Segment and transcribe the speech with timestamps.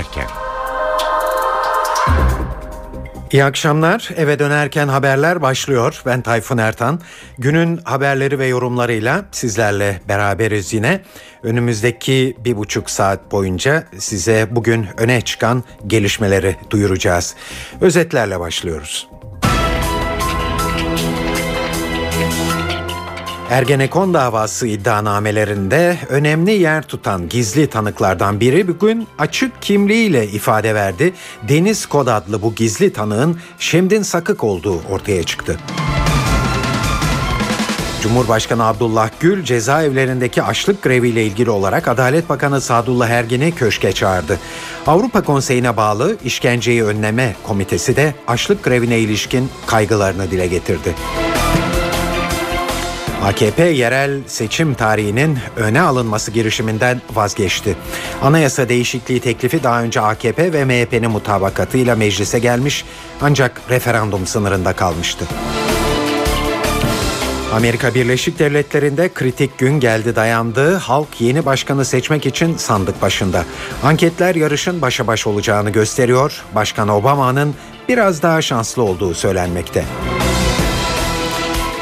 [0.00, 0.26] dönerken.
[3.32, 4.10] İyi akşamlar.
[4.16, 6.02] Eve dönerken haberler başlıyor.
[6.06, 7.00] Ben Tayfun Ertan.
[7.38, 11.00] Günün haberleri ve yorumlarıyla sizlerle beraberiz yine.
[11.42, 17.34] Önümüzdeki bir buçuk saat boyunca size bugün öne çıkan gelişmeleri duyuracağız.
[17.80, 19.08] Özetlerle başlıyoruz.
[23.50, 31.12] Ergenekon davası iddianamelerinde önemli yer tutan gizli tanıklardan biri bugün açık kimliğiyle ifade verdi.
[31.48, 35.56] Deniz Kod adlı bu gizli tanığın Şemdin Sakık olduğu ortaya çıktı.
[38.02, 44.38] Cumhurbaşkanı Abdullah Gül cezaevlerindeki açlık greviyle ilgili olarak Adalet Bakanı Sadullah Ergin'i köşke çağırdı.
[44.86, 50.94] Avrupa Konseyi'ne bağlı işkenceyi önleme komitesi de açlık grevine ilişkin kaygılarını dile getirdi.
[53.24, 57.76] AKP yerel seçim tarihinin öne alınması girişiminden vazgeçti.
[58.22, 62.84] Anayasa değişikliği teklifi daha önce AKP ve MHP'nin mutabakatıyla meclise gelmiş
[63.20, 65.24] ancak referandum sınırında kalmıştı.
[67.52, 70.74] Amerika Birleşik Devletleri'nde kritik gün geldi dayandı.
[70.74, 73.44] Halk yeni başkanı seçmek için sandık başında.
[73.82, 76.44] Anketler yarışın başa baş olacağını gösteriyor.
[76.54, 77.54] Başkan Obama'nın
[77.88, 79.84] biraz daha şanslı olduğu söylenmekte.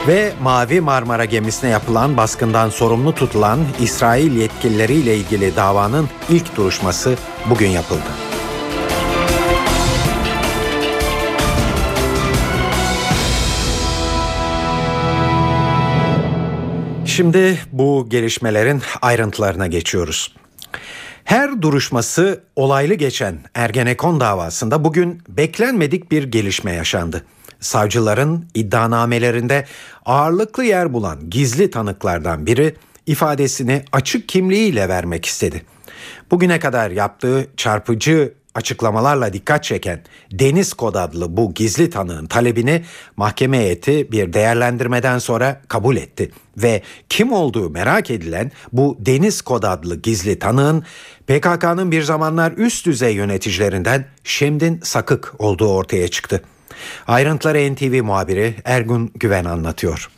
[0.09, 7.17] Ve Mavi Marmara gemisine yapılan baskından sorumlu tutulan İsrail yetkilileriyle ilgili davanın ilk duruşması
[7.51, 8.09] bugün yapıldı.
[17.05, 20.35] Şimdi bu gelişmelerin ayrıntılarına geçiyoruz.
[21.25, 27.25] Her duruşması olaylı geçen Ergenekon davasında bugün beklenmedik bir gelişme yaşandı
[27.61, 29.65] savcıların iddianamelerinde
[30.05, 35.63] ağırlıklı yer bulan gizli tanıklardan biri ifadesini açık kimliğiyle vermek istedi.
[36.31, 40.01] Bugüne kadar yaptığı çarpıcı açıklamalarla dikkat çeken
[40.33, 42.85] Deniz Kod adlı bu gizli tanığın talebini
[43.17, 49.63] mahkeme heyeti bir değerlendirmeden sonra kabul etti ve kim olduğu merak edilen bu Deniz Kod
[49.63, 50.85] adlı gizli tanığın
[51.27, 56.43] PKK'nın bir zamanlar üst düzey yöneticilerinden Şemdin Sakık olduğu ortaya çıktı.
[57.07, 60.09] Ayrıntıları NTV muhabiri Ergun Güven anlatıyor.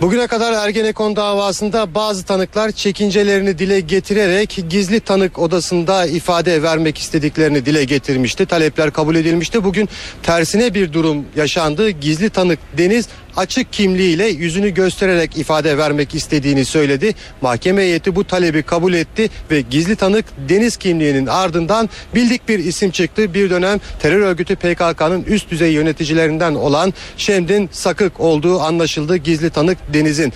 [0.00, 7.66] Bugüne kadar Ergenekon davasında bazı tanıklar çekincelerini dile getirerek gizli tanık odasında ifade vermek istediklerini
[7.66, 8.46] dile getirmişti.
[8.46, 9.64] Talepler kabul edilmişti.
[9.64, 9.88] Bugün
[10.22, 11.90] tersine bir durum yaşandı.
[11.90, 17.14] Gizli tanık Deniz açık kimliğiyle yüzünü göstererek ifade vermek istediğini söyledi.
[17.40, 22.90] Mahkeme heyeti bu talebi kabul etti ve gizli tanık Deniz kimliğinin ardından bildik bir isim
[22.90, 23.34] çıktı.
[23.34, 29.16] Bir dönem terör örgütü PKK'nın üst düzey yöneticilerinden olan Şemdin Sakık olduğu anlaşıldı.
[29.16, 30.32] Gizli tanık Deniz'in.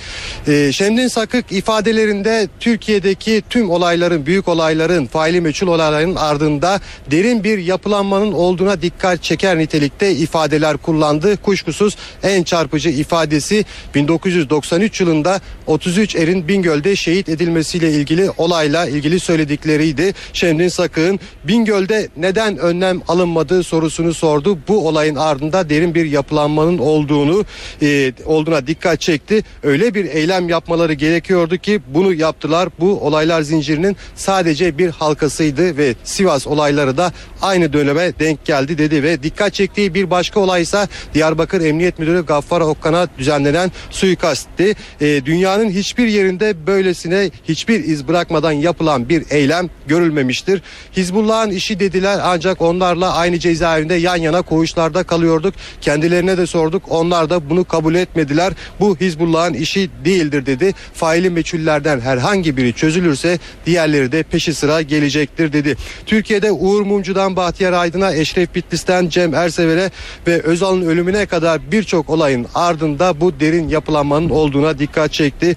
[0.49, 7.59] Ee, Şemdin Sakık ifadelerinde Türkiye'deki tüm olayların, büyük olayların, faili meçhul olayların ardında derin bir
[7.59, 11.37] yapılanmanın olduğuna dikkat çeker nitelikte ifadeler kullandı.
[11.37, 20.15] Kuşkusuz en çarpıcı ifadesi 1993 yılında 33 erin Bingöl'de şehit edilmesiyle ilgili olayla ilgili söyledikleriydi.
[20.33, 24.59] Şemdin Sakık'ın Bingöl'de neden önlem alınmadığı sorusunu sordu.
[24.69, 27.45] Bu olayın ardında derin bir yapılanmanın olduğunu
[27.83, 29.43] e, olduğuna dikkat çekti.
[29.63, 32.69] Öyle bir eylem yapmaları gerekiyordu ki bunu yaptılar.
[32.81, 37.13] Bu olaylar zincirinin sadece bir halkasıydı ve Sivas olayları da
[37.43, 42.61] aynı döneme denk geldi dedi ve dikkat çektiği bir başka olaysa Diyarbakır Emniyet Müdürü Gaffar
[42.73, 44.75] Okkan'a düzenlenen suikastti.
[45.01, 50.63] E, dünyanın hiçbir yerinde böylesine hiçbir iz bırakmadan yapılan bir eylem görülmemiştir.
[50.97, 55.55] Hizbullah'ın işi dediler ancak onlarla aynı cezaevinde yan yana koğuşlarda kalıyorduk.
[55.81, 56.83] Kendilerine de sorduk.
[56.89, 58.53] Onlar da bunu kabul etmediler.
[58.81, 60.75] Bu Hizbullah'ın işi değildir dedi.
[60.95, 65.77] Faili meçhullerden herhangi biri çözülürse diğerleri de peşi sıra gelecektir dedi.
[66.07, 69.91] Türkiye'de Uğur Mumcu'dan Bahtiyar Aydın'a, Eşref Bitlis'ten Cem Ersever'e
[70.27, 75.57] ve Özal'ın ölümüne kadar birçok olayın ardında bu derin yapılanmanın olduğuna dikkat çekti.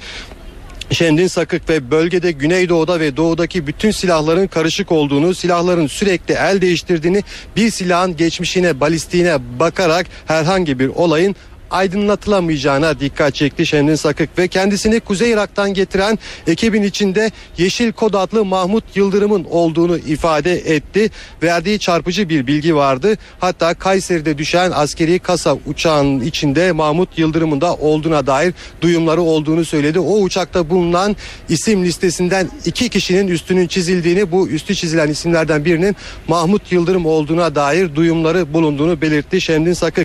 [0.91, 7.23] Şemdin Sakık ve bölgede Güneydoğu'da ve Doğu'daki bütün silahların karışık olduğunu, silahların sürekli el değiştirdiğini,
[7.55, 11.35] bir silahın geçmişine, balistiğine bakarak herhangi bir olayın
[11.71, 18.45] aydınlatılamayacağına dikkat çekti Şemdin Sakık ve kendisini Kuzey Irak'tan getiren ekibin içinde Yeşil Kod adlı
[18.45, 21.11] Mahmut Yıldırım'ın olduğunu ifade etti.
[21.43, 23.17] Verdiği çarpıcı bir bilgi vardı.
[23.39, 29.99] Hatta Kayseri'de düşen askeri kasa uçağının içinde Mahmut Yıldırım'ın da olduğuna dair duyumları olduğunu söyledi.
[29.99, 31.15] O uçakta bulunan
[31.49, 35.95] isim listesinden iki kişinin üstünün çizildiğini bu üstü çizilen isimlerden birinin
[36.27, 40.04] Mahmut Yıldırım olduğuna dair duyumları bulunduğunu belirtti Şemdin Sakık.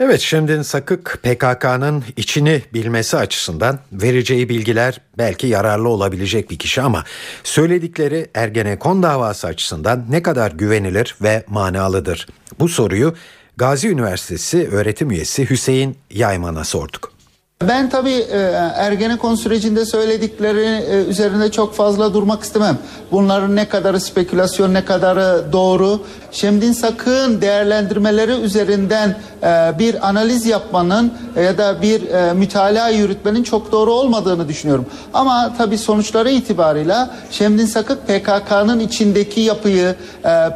[0.00, 7.04] Evet şimdi Sakık PKK'nın içini bilmesi açısından vereceği bilgiler belki yararlı olabilecek bir kişi ama
[7.44, 12.26] söyledikleri Ergenekon davası açısından ne kadar güvenilir ve manalıdır?
[12.58, 13.14] Bu soruyu
[13.56, 17.13] Gazi Üniversitesi öğretim üyesi Hüseyin Yayman'a sorduk.
[17.62, 18.38] Ben tabii e,
[18.76, 22.78] Ergenekon sürecinde söyledikleri e, üzerinde çok fazla durmak istemem.
[23.12, 26.00] Bunların ne kadarı spekülasyon, ne kadarı doğru.
[26.32, 31.12] Şemdin Sakın değerlendirmeleri üzerinden e, bir analiz yapmanın
[31.44, 34.86] ya da bir mütalaa yürütmenin çok doğru olmadığını düşünüyorum.
[35.12, 39.94] Ama tabii sonuçları itibarıyla Şemdin Sakık PKK'nın içindeki yapıyı,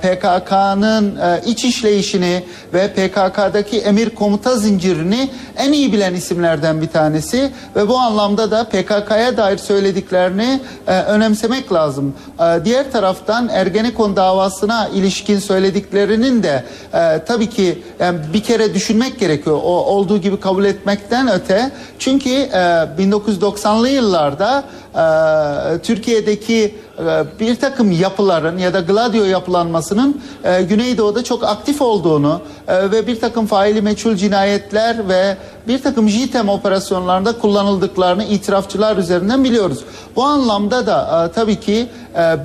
[0.03, 7.89] PKK'nın iç işleyişini ve PKK'daki emir komuta zincirini en iyi bilen isimlerden bir tanesi ve
[7.89, 12.15] bu anlamda da PKK'ya dair söylediklerini e, önemsemek lazım.
[12.41, 16.65] E, diğer taraftan Ergenekon davasına ilişkin söylediklerinin de
[16.95, 19.57] e, tabii ki yani bir kere düşünmek gerekiyor.
[19.57, 21.71] O olduğu gibi kabul etmekten öte.
[21.99, 22.59] Çünkü e,
[22.99, 24.65] 1990'lı yıllarda
[24.95, 32.41] e, Türkiye'deki e, bir takım yapıların ya da gladio yapılanmasının e, Güneydoğu'da çok aktif olduğunu
[32.69, 35.37] ve bir takım faili meçhul cinayetler ve
[35.69, 39.85] bir takım JITEM operasyonlarında kullanıldıklarını itirafçılar üzerinden biliyoruz.
[40.17, 41.87] Bu anlamda da tabii ki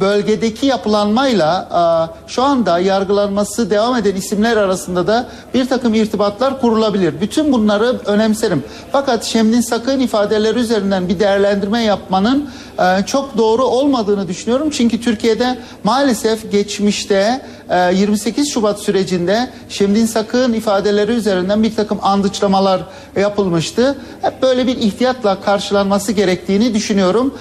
[0.01, 7.21] bölgedeki yapılanmayla e, şu anda yargılanması devam eden isimler arasında da bir takım irtibatlar kurulabilir.
[7.21, 8.63] Bütün bunları önemserim.
[8.91, 12.49] Fakat Şemdin Sakın ifadeleri üzerinden bir değerlendirme yapmanın
[12.79, 14.69] e, çok doğru olmadığını düşünüyorum.
[14.69, 17.41] Çünkü Türkiye'de maalesef geçmişte
[17.93, 22.81] 28 Şubat sürecinde Şemdin Sakın ifadeleri üzerinden bir takım andıçlamalar
[23.15, 23.97] yapılmıştı.
[24.21, 27.33] Hep böyle bir ihtiyatla karşılanması gerektiğini düşünüyorum.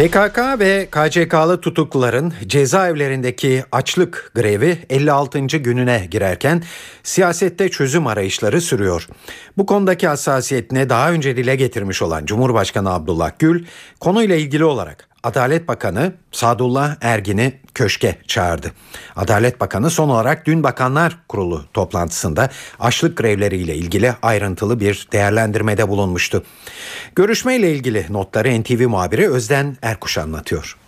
[0.00, 5.40] PKK ve KCK'lı tutukluların cezaevlerindeki açlık grevi 56.
[5.40, 6.62] gününe girerken
[7.02, 9.08] siyasette çözüm arayışları sürüyor.
[9.56, 13.64] Bu konudaki hassasiyetini daha önce dile getirmiş olan Cumhurbaşkanı Abdullah Gül
[14.00, 18.72] konuyla ilgili olarak Adalet Bakanı Sadullah Ergin'i köşke çağırdı.
[19.16, 22.48] Adalet Bakanı son olarak dün Bakanlar Kurulu toplantısında
[22.80, 26.44] açlık grevleriyle ilgili ayrıntılı bir değerlendirmede bulunmuştu.
[27.16, 30.79] Görüşmeyle ilgili notları NTV muhabiri Özden Erkuş anlatıyor.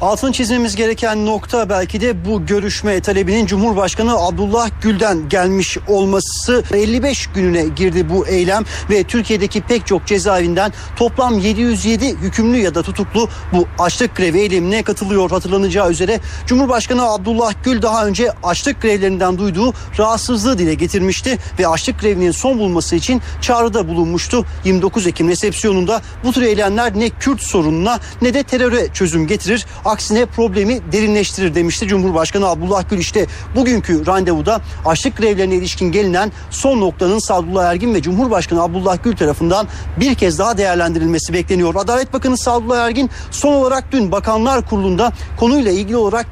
[0.00, 7.26] Altın çizmemiz gereken nokta belki de bu görüşme talebinin Cumhurbaşkanı Abdullah Gül'den gelmiş olması 55
[7.26, 13.28] gününe girdi bu eylem ve Türkiye'deki pek çok cezaevinden toplam 707 hükümlü ya da tutuklu
[13.52, 16.20] bu açlık grevi eylemine katılıyor hatırlanacağı üzere.
[16.46, 22.58] Cumhurbaşkanı Abdullah Gül daha önce açlık grevlerinden duyduğu rahatsızlığı dile getirmişti ve açlık grevinin son
[22.58, 24.46] bulması için çağrıda bulunmuştu.
[24.64, 29.66] 29 Ekim resepsiyonunda bu tür eylemler ne Kürt sorununa ne de teröre çözüm getirir.
[29.84, 32.98] Aksine problemi derinleştirir demişti Cumhurbaşkanı Abdullah Gül.
[32.98, 33.26] İşte
[33.56, 39.68] bugünkü randevuda açlık grevlerine ilişkin gelinen son noktanın Sadullah Ergin ve Cumhurbaşkanı Abdullah Gül tarafından
[40.00, 41.74] bir kez daha değerlendirilmesi bekleniyor.
[41.74, 46.26] Adalet Bakanı Sadullah Ergin son olarak dün Bakanlar Kurulu'nda konuyla ilgili olarak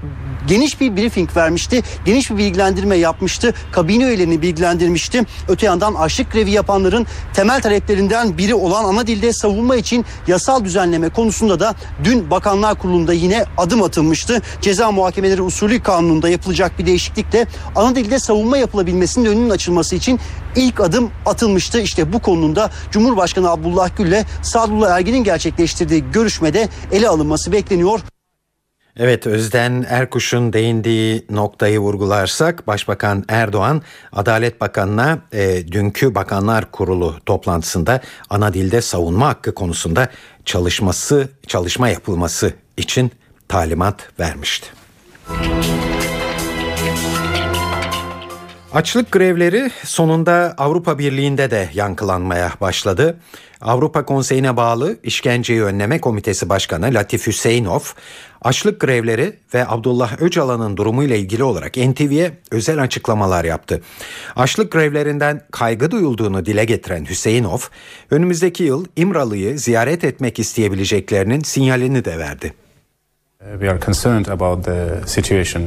[0.47, 1.83] geniş bir briefing vermişti.
[2.05, 3.55] Geniş bir bilgilendirme yapmıştı.
[3.73, 5.23] Kabine üyelerini bilgilendirmişti.
[5.49, 11.09] Öte yandan açlık grevi yapanların temel taleplerinden biri olan ana dilde savunma için yasal düzenleme
[11.09, 11.75] konusunda da
[12.05, 14.43] dün Bakanlar Kurulu'nda yine adım atılmıştı.
[14.61, 17.47] Ceza muhakemeleri usulü kanununda yapılacak bir değişiklikle
[17.77, 20.21] ana dilde savunma yapılabilmesinin önünün açılması için
[20.57, 21.81] ilk adım atılmıştı.
[21.81, 28.14] İşte bu konunda Cumhurbaşkanı Abdullah Gül ile Sadullah Ergin'in gerçekleştirdiği görüşmede ele alınması bekleniyor.
[28.97, 33.83] Evet Özden Erkuş'un değindiği noktayı vurgularsak Başbakan Erdoğan
[34.13, 40.09] Adalet Bakanı'na e, dünkü Bakanlar Kurulu toplantısında ana dilde savunma hakkı konusunda
[40.45, 43.11] çalışması çalışma yapılması için
[43.49, 44.67] talimat vermişti.
[48.75, 53.17] Açlık grevleri sonunda Avrupa Birliği'nde de yankılanmaya başladı.
[53.61, 57.81] Avrupa Konseyi'ne bağlı İşkenceyi Önleme Komitesi Başkanı Latif Hüseyinov,
[58.45, 63.81] açlık grevleri ve Abdullah Öcalan'ın durumuyla ilgili olarak NTV'ye özel açıklamalar yaptı.
[64.37, 67.59] Açlık grevlerinden kaygı duyulduğunu dile getiren Hüseyinov,
[68.11, 72.55] önümüzdeki yıl İmralı'yı ziyaret etmek isteyebileceklerinin sinyalini de verdi.
[73.53, 75.63] We are concerned about the situation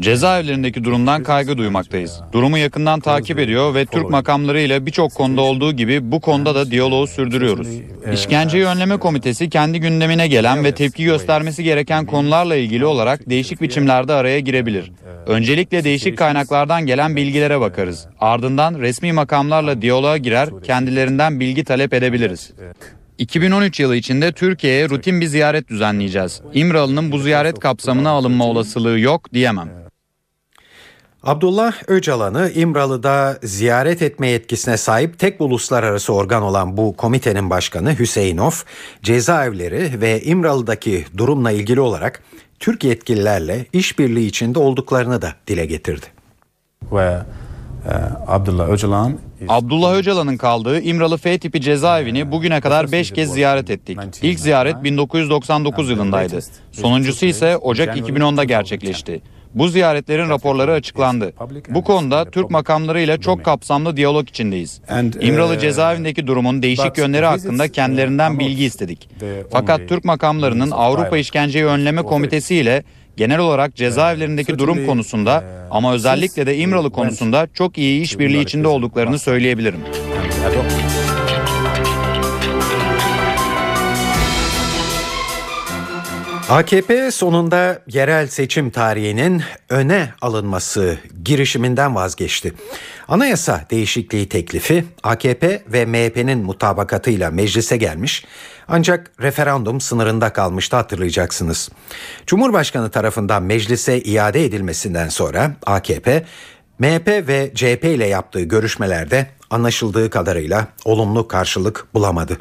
[0.00, 2.20] Cezaevlerindeki durumdan kaygı duymaktayız.
[2.32, 6.70] Durumu yakından takip ediyor ve Türk makamları ile birçok konuda olduğu gibi bu konuda da
[6.70, 7.68] diyaloğu sürdürüyoruz.
[8.12, 14.12] İşkenceyi Önleme Komitesi kendi gündemine gelen ve tepki göstermesi gereken konularla ilgili olarak değişik biçimlerde
[14.12, 14.92] araya girebilir.
[15.26, 18.06] Öncelikle değişik kaynaklardan gelen bilgilere bakarız.
[18.20, 22.52] Ardından resmi makamlarla diyaloğa girer, kendilerinden bilgi talep edebiliriz.
[23.18, 26.40] 2013 yılı içinde Türkiye'ye rutin bir ziyaret düzenleyeceğiz.
[26.54, 29.83] İmralı'nın bu ziyaret kapsamına alınma olasılığı yok diyemem.
[31.24, 38.50] Abdullah Öcalan'ı İmralı'da ziyaret etme yetkisine sahip tek uluslararası organ olan bu komitenin başkanı Hüseyinov,
[39.02, 42.22] cezaevleri ve İmralı'daki durumla ilgili olarak
[42.60, 46.06] Türk yetkililerle işbirliği içinde olduklarını da dile getirdi.
[46.80, 47.22] where
[47.86, 53.70] uh, Abdullah Öcalan Abdullah Öcalan'ın kaldığı İmralı F tipi cezaevini bugüne kadar 5 kez ziyaret
[53.70, 53.98] ettik.
[54.22, 56.38] İlk ziyaret 1999 yılındaydı.
[56.72, 59.22] Sonuncusu ise Ocak 2010'da gerçekleşti.
[59.54, 61.32] Bu ziyaretlerin raporları açıklandı.
[61.68, 64.80] Bu konuda Türk makamlarıyla çok kapsamlı diyalog içindeyiz.
[65.20, 69.08] İmralı cezaevindeki durumun değişik yönleri hakkında kendilerinden bilgi istedik.
[69.52, 72.82] Fakat Türk makamlarının Avrupa İşkenceyi Önleme Komitesi ile
[73.16, 79.18] genel olarak cezaevlerindeki durum konusunda ama özellikle de İmralı konusunda çok iyi işbirliği içinde olduklarını
[79.18, 79.80] söyleyebilirim.
[86.54, 92.52] AKP sonunda yerel seçim tarihinin öne alınması girişiminden vazgeçti.
[93.08, 98.24] Anayasa değişikliği teklifi AKP ve MHP'nin mutabakatıyla meclise gelmiş
[98.68, 101.70] ancak referandum sınırında kalmıştı hatırlayacaksınız.
[102.26, 106.24] Cumhurbaşkanı tarafından meclise iade edilmesinden sonra AKP
[106.78, 112.38] MHP ve CHP ile yaptığı görüşmelerde anlaşıldığı kadarıyla olumlu karşılık bulamadı.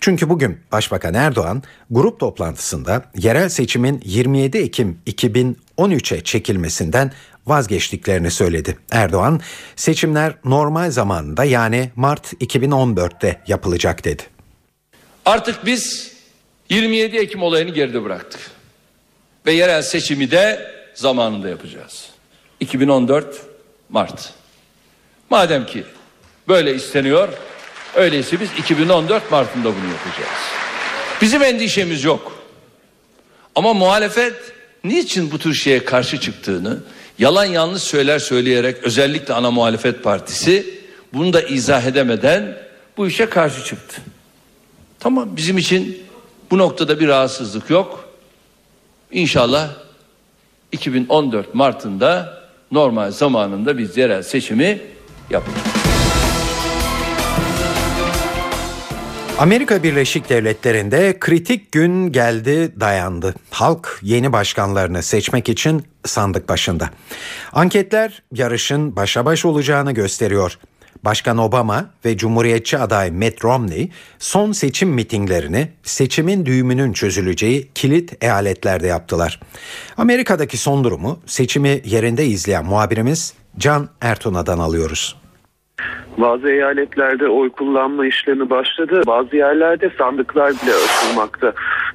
[0.00, 7.12] Çünkü bugün Başbakan Erdoğan grup toplantısında yerel seçimin 27 Ekim 2013'e çekilmesinden
[7.46, 8.78] vazgeçtiklerini söyledi.
[8.90, 9.40] Erdoğan
[9.76, 14.22] seçimler normal zamanında yani Mart 2014'te yapılacak dedi.
[15.24, 16.12] Artık biz
[16.68, 18.40] 27 Ekim olayını geride bıraktık.
[19.46, 22.08] Ve yerel seçimi de zamanında yapacağız.
[22.60, 23.42] 2014
[23.88, 24.32] Mart.
[25.30, 25.84] Madem ki
[26.48, 27.28] böyle isteniyor,
[27.94, 30.38] öyleyse biz 2014 Mart'ında bunu yapacağız.
[31.20, 32.32] Bizim endişemiz yok.
[33.54, 34.34] Ama muhalefet
[34.84, 36.78] niçin bu tür şeye karşı çıktığını
[37.18, 40.74] yalan yanlış söyler söyleyerek özellikle ana muhalefet partisi
[41.12, 42.58] bunu da izah edemeden
[42.96, 44.02] bu işe karşı çıktı.
[45.00, 46.02] Tamam bizim için
[46.50, 48.08] bu noktada bir rahatsızlık yok.
[49.12, 49.68] İnşallah
[50.72, 54.80] 2014 Mart'ında normal zamanında biz yerel seçimi
[55.30, 55.71] yapacağız.
[59.38, 63.34] Amerika Birleşik Devletleri'nde kritik gün geldi dayandı.
[63.50, 66.90] Halk yeni başkanlarını seçmek için sandık başında.
[67.52, 70.58] Anketler yarışın başa baş olacağını gösteriyor.
[71.04, 78.86] Başkan Obama ve Cumhuriyetçi aday Mitt Romney son seçim mitinglerini seçimin düğümünün çözüleceği kilit eyaletlerde
[78.86, 79.40] yaptılar.
[79.96, 85.21] Amerika'daki son durumu seçimi yerinde izleyen muhabirimiz Can Ertuna'dan alıyoruz.
[86.18, 89.02] Bazı eyaletlerde oy kullanma işlemi başladı.
[89.06, 91.52] Bazı yerlerde sandıklar bile açılmakta.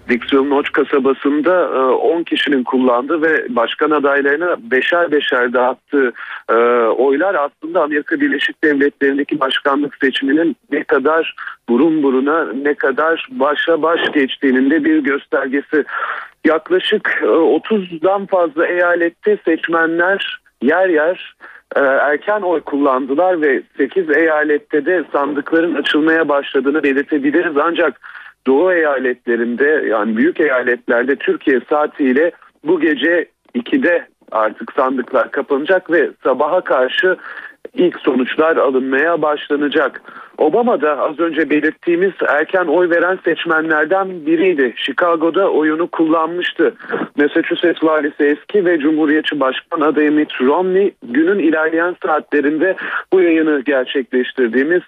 [0.09, 6.11] Dixville Notch kasabasında e, 10 kişinin kullandığı ve başkan adaylarına beşer beşer dağıttığı
[6.49, 6.53] e,
[6.97, 11.35] oylar aslında Amerika Birleşik Devletleri'ndeki başkanlık seçiminin ne kadar
[11.69, 15.83] burun buruna ne kadar başa baş geçtiğinin de bir göstergesi.
[16.45, 24.85] Yaklaşık e, 30'dan fazla eyalette seçmenler yer yer e, erken oy kullandılar ve 8 eyalette
[24.85, 27.57] de sandıkların açılmaya başladığını belirtebiliriz.
[27.57, 28.01] Ancak
[28.47, 32.31] Doğu eyaletlerinde yani büyük eyaletlerde Türkiye saatiyle
[32.63, 37.17] bu gece 2'de artık sandıklar kapanacak ve sabaha karşı
[37.73, 40.01] ilk sonuçlar alınmaya başlanacak.
[40.37, 44.73] Obama da az önce belirttiğimiz erken oy veren seçmenlerden biriydi.
[44.75, 46.73] Chicago'da oyunu kullanmıştı.
[47.17, 52.75] Massachusetts valisi eski ve Cumhuriyetçi Başkan adayı Mitt Romney günün ilerleyen saatlerinde
[53.13, 54.81] bu yayını gerçekleştirdiğimiz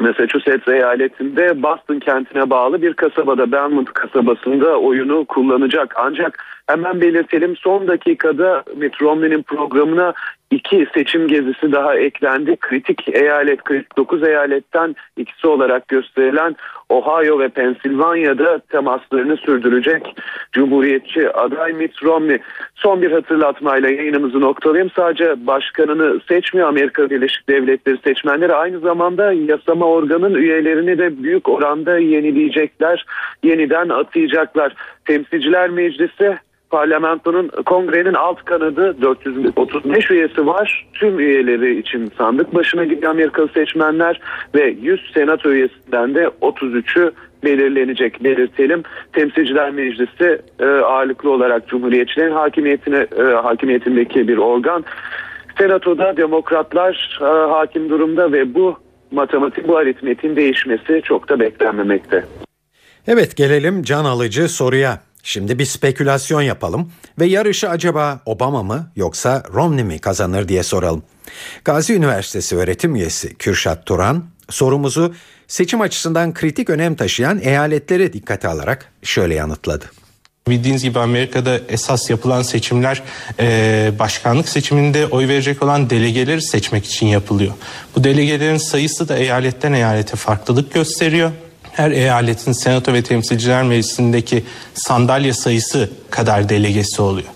[0.00, 5.94] Massachusetts eyaletinde Boston kentine bağlı bir kasabada Belmont kasabasında oyunu kullanacak.
[5.96, 10.14] Ancak hemen belirtelim son dakikada Mitt Romney'nin programına
[10.50, 12.56] iki seçim gezisi daha eklendi.
[12.56, 16.56] Kritik eyalet 49 eyaletten ikisi olarak gösterilen
[16.88, 20.14] Ohio ve Pensilvanya'da temaslarını sürdürecek
[20.52, 22.38] Cumhuriyetçi aday Mitt Romney.
[22.74, 24.90] Son bir hatırlatmayla yayınımızı noktalayayım.
[24.96, 31.98] Sadece başkanını seçmiyor Amerika Birleşik Devletleri seçmenleri aynı zamanda yasama organın üyelerini de büyük oranda
[31.98, 33.06] yenileyecekler,
[33.42, 34.74] yeniden atayacaklar.
[35.04, 36.38] Temsilciler Meclisi
[36.70, 40.86] parlamentonun kongrenin alt kanadı 435 üyesi var.
[40.94, 44.20] Tüm üyeleri için sandık başına gidiyor Amerikalı seçmenler
[44.54, 47.12] ve 100 senato üyesinden de 33'ü
[47.44, 48.82] belirlenecek belirtelim.
[49.12, 54.84] Temsilciler Meclisi e, ağırlıklı olarak Cumhuriyetçilerin hakimiyetine e, hakimiyetindeki bir organ.
[55.58, 58.76] Senatoda demokratlar e, hakim durumda ve bu
[59.10, 62.24] matematik bu aritmetin değişmesi çok da beklenmemekte.
[63.06, 65.09] Evet gelelim can alıcı soruya.
[65.22, 71.02] Şimdi bir spekülasyon yapalım ve yarışı acaba Obama mı yoksa Romney mi kazanır diye soralım.
[71.64, 75.14] Gazi Üniversitesi öğretim üyesi Kürşat Turan sorumuzu
[75.48, 79.84] seçim açısından kritik önem taşıyan eyaletleri dikkate alarak şöyle yanıtladı.
[80.48, 83.02] Bildiğiniz gibi Amerika'da esas yapılan seçimler
[83.40, 87.52] e, başkanlık seçiminde oy verecek olan delegeleri seçmek için yapılıyor.
[87.96, 91.30] Bu delegelerin sayısı da eyaletten eyalete farklılık gösteriyor.
[91.72, 97.28] Her eyaletin senato ve temsilciler meclisindeki sandalye sayısı kadar delegesi oluyor.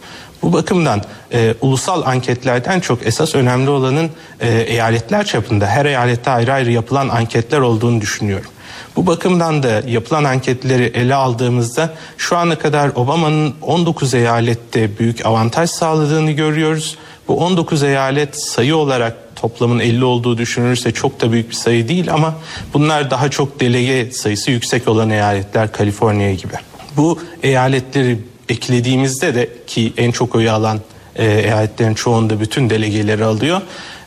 [0.43, 4.11] Bu bakımdan e, ulusal anketlerden çok esas önemli olanın
[4.41, 8.50] e, eyaletler çapında her eyalette ayrı ayrı yapılan anketler olduğunu düşünüyorum.
[8.97, 15.71] Bu bakımdan da yapılan anketleri ele aldığımızda şu ana kadar Obama'nın 19 eyalette büyük avantaj
[15.71, 16.99] sağladığını görüyoruz.
[17.29, 22.13] Bu 19 eyalet sayı olarak toplamın 50 olduğu düşünülürse çok da büyük bir sayı değil
[22.13, 22.35] ama
[22.75, 26.53] bunlar daha çok delege sayısı yüksek olan eyaletler Kaliforniya gibi.
[26.97, 30.81] Bu eyaletleri eklediğimizde de ki en çok oyu alan
[31.17, 33.61] e, eyaletlerin çoğunda bütün delegeleri alıyor.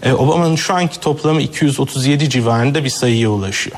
[0.04, 3.78] E, Obama'nın şu anki toplamı 237 civarında bir sayıya ulaşıyor.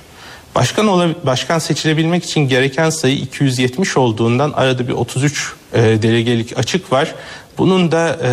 [0.55, 6.91] Başkan olab- başkan seçilebilmek için gereken sayı 270 olduğundan arada bir 33 e, delegelik açık
[6.91, 7.15] var.
[7.59, 8.29] Bunun da e,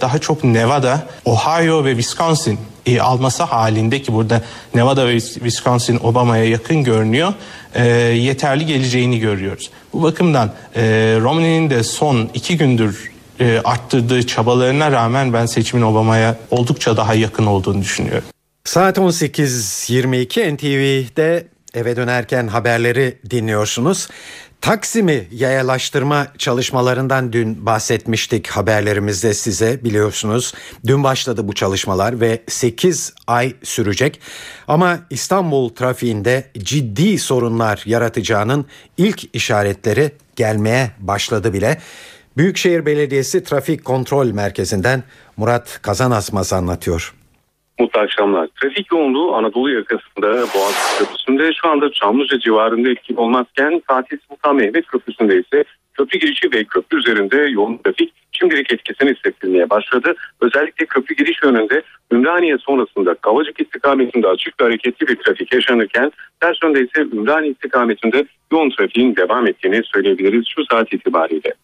[0.00, 4.42] daha çok Nevada, Ohio ve Wisconsin e, alması halinde ki burada
[4.74, 7.32] Nevada ve Wisconsin Obama'ya yakın görünüyor.
[7.74, 9.70] e, yeterli geleceğini görüyoruz.
[9.92, 10.82] Bu bakımdan e,
[11.20, 17.46] Romney'nin de son iki gündür e, arttırdığı çabalarına rağmen ben seçimin Obama'ya oldukça daha yakın
[17.46, 18.28] olduğunu düşünüyorum.
[18.64, 24.08] Saat 18.22 NTV'de eve dönerken haberleri dinliyorsunuz.
[24.64, 30.54] Taksim'i yayalaştırma çalışmalarından dün bahsetmiştik haberlerimizde size biliyorsunuz.
[30.86, 34.20] Dün başladı bu çalışmalar ve 8 ay sürecek.
[34.68, 38.66] Ama İstanbul trafiğinde ciddi sorunlar yaratacağının
[38.96, 41.78] ilk işaretleri gelmeye başladı bile.
[42.36, 45.02] Büyükşehir Belediyesi Trafik Kontrol Merkezi'nden
[45.36, 47.14] Murat Kazanasmaz anlatıyor.
[47.78, 48.46] Mutlu akşamlar.
[48.46, 54.86] Trafik yoğunluğu Anadolu yakasında Boğaziçi Köprüsü'nde şu anda Çamlıca civarında etkili olmazken Fatih Sultan Mehmet
[54.86, 60.14] Köprüsü'nde ise köprü girişi ve köprü üzerinde yoğun trafik şimdilik etkisini hissettirmeye başladı.
[60.40, 61.82] Özellikle köprü giriş yönünde
[62.12, 68.24] Ümraniye sonrasında Kavacık istikametinde açık ve hareketli bir trafik yaşanırken ters yönde ise Ümraniye istikametinde
[68.52, 71.54] yoğun trafiğin devam ettiğini söyleyebiliriz şu saat itibariyle.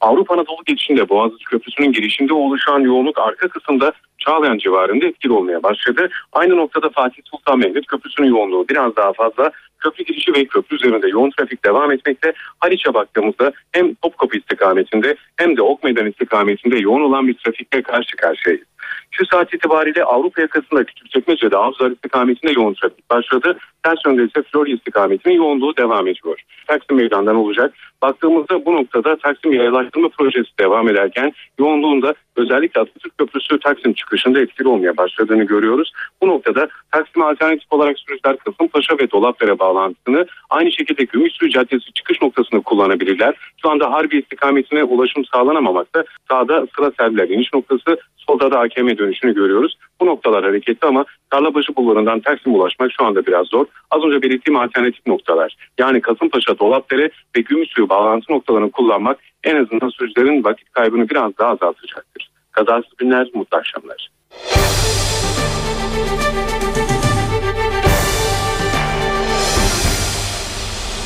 [0.00, 3.92] Avrupa Anadolu geçişinde Boğaziçi Köprüsü'nün girişinde oluşan yoğunluk arka kısımda
[4.24, 6.08] Çağlayan civarında etkili olmaya başladı.
[6.32, 9.50] Aynı noktada Fatih Sultan Mehmet Köprüsü'nün yoğunluğu biraz daha fazla.
[9.78, 12.32] Köprü girişi ve köprü üzerinde yoğun trafik devam etmekte.
[12.60, 18.16] Haliç'e baktığımızda hem Topkapı istikametinde hem de Ok Meydan istikametinde yoğun olan bir trafikle karşı
[18.16, 18.73] karşıyayız.
[19.16, 23.58] Şu saat itibariyle Avrupa yakasında Küçükçekmece'de Avcılar istikametinde yoğun trafik başladı.
[23.82, 26.40] Ters yönde ise Florya istikametinin yoğunluğu devam ediyor.
[26.66, 27.74] Taksim meydandan olacak.
[28.02, 34.68] Baktığımızda bu noktada Taksim yayalaştırma projesi devam ederken yoğunluğunda özellikle Atatürk Köprüsü Taksim çıkışında etkili
[34.68, 35.92] olmaya başladığını görüyoruz.
[36.22, 42.22] Bu noktada Taksim alternatif olarak sürücüler Kasımpaşa ve Dolapdere bağlantısını aynı şekilde Gümüşsuyu Caddesi çıkış
[42.22, 43.34] noktasını kullanabilirler.
[43.62, 46.04] Şu anda Harbi istikametine ulaşım sağlanamamakta.
[46.30, 49.78] Sağda sıra serviler iniş noktası, solda da AKM dönüşünü görüyoruz.
[50.00, 53.66] Bu noktalar hareketli ama Tarlabaşı bulvarından Taksim'e ulaşmak şu anda biraz zor.
[53.90, 59.88] Az önce belirttiğim alternatif noktalar yani Kasımpaşa, Dolapdere ve Gümüşsuyu bağlantı noktalarını kullanmak en azından
[59.88, 62.30] sürücülerin vakit kaybını biraz daha azaltacaktır.
[62.52, 64.10] Kazasız günler, mutlu akşamlar.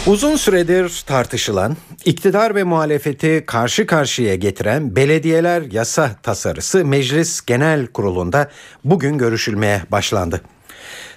[0.09, 8.51] Uzun süredir tartışılan, iktidar ve muhalefeti karşı karşıya getiren belediyeler yasa tasarısı Meclis Genel Kurulu'nda
[8.85, 10.41] bugün görüşülmeye başlandı.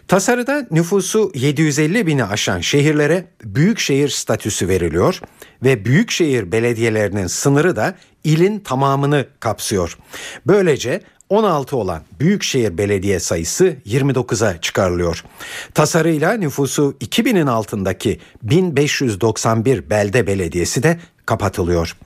[0.08, 5.22] Tasarıda nüfusu 750 bini aşan şehirlere büyükşehir statüsü veriliyor
[5.64, 9.98] ve büyükşehir belediyelerinin sınırı da ilin tamamını kapsıyor.
[10.48, 15.24] Böylece 16 olan büyükşehir belediye sayısı 29'a çıkarılıyor.
[15.74, 21.98] Tasarıyla nüfusu 2000'in altındaki 1591 belde belediyesi de kapatılıyor.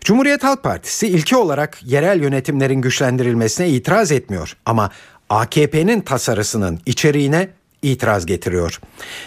[0.00, 4.90] Cumhuriyet Halk Partisi ilki olarak yerel yönetimlerin güçlendirilmesine itiraz etmiyor ama
[5.30, 7.48] AKP'nin tasarısının içeriğine
[7.82, 8.80] itiraz getiriyor.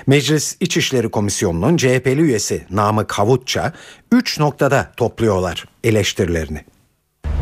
[0.08, 3.74] Meclis İçişleri Komisyonu'nun CHP'li üyesi Namık Havutça
[4.12, 6.66] 3 noktada topluyorlar eleştirilerini.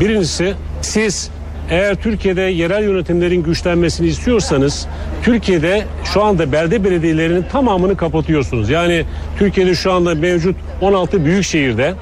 [0.00, 1.30] Birincisi siz
[1.70, 4.86] eğer Türkiye'de yerel yönetimlerin güçlenmesini istiyorsanız
[5.22, 8.70] Türkiye'de şu anda belde belediyelerinin tamamını kapatıyorsunuz.
[8.70, 9.04] Yani
[9.38, 11.94] Türkiye'de şu anda mevcut 16 büyük şehirde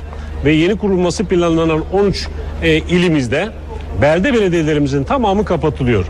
[0.44, 2.28] ve yeni kurulması planlanan 13
[2.62, 3.48] e, ilimizde
[4.02, 6.04] belde belediyelerimizin tamamı kapatılıyor.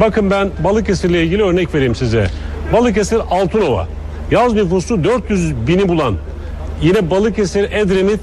[0.00, 2.26] Bakın ben Balıkesir ile ilgili örnek vereyim size.
[2.72, 3.88] Balıkesir Altınova.
[4.30, 6.14] Yaz nüfusu 400 bini bulan
[6.82, 8.20] Yine Balıkesir, Edremit,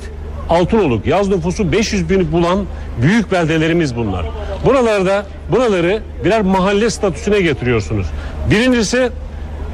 [0.50, 1.08] Altınoluk.
[1.08, 2.66] Yaz nüfusu 500 bini bulan
[3.02, 4.26] büyük beldelerimiz bunlar.
[4.66, 8.08] Buralarda buraları birer mahalle statüsüne getiriyorsunuz.
[8.52, 9.10] Birincisi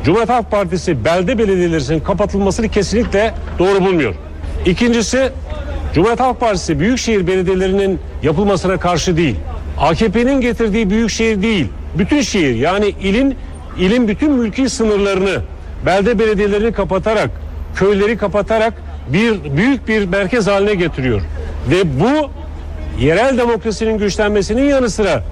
[0.06, 4.16] Cumhuriyet Halk Partisi belde belediyelerinin kapatılmasını kesinlikle doğru bulmuyor.
[4.66, 5.30] İkincisi
[5.94, 9.36] Cumhuriyet Halk Partisi büyükşehir belediyelerinin yapılmasına karşı değil.
[9.80, 11.68] AKP'nin getirdiği büyükşehir değil.
[11.98, 13.36] Bütün şehir yani ilin
[13.80, 15.42] ilin bütün mülki sınırlarını
[15.86, 17.30] belde belediyelerini kapatarak
[17.76, 18.74] köyleri kapatarak
[19.08, 21.22] bir büyük bir merkez haline getiriyor.
[21.70, 22.30] Ve bu
[23.04, 25.24] yerel demokrasinin güçlenmesinin yanı sıra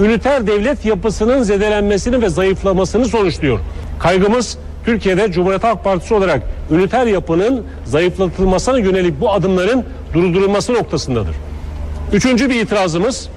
[0.00, 3.58] üniter devlet yapısının zedelenmesini ve zayıflamasını sonuçluyor.
[3.98, 11.34] Kaygımız Türkiye'de Cumhuriyet Halk Partisi olarak üniter yapının zayıflatılmasına yönelik bu adımların durdurulması noktasındadır.
[12.12, 13.28] Üçüncü bir itirazımız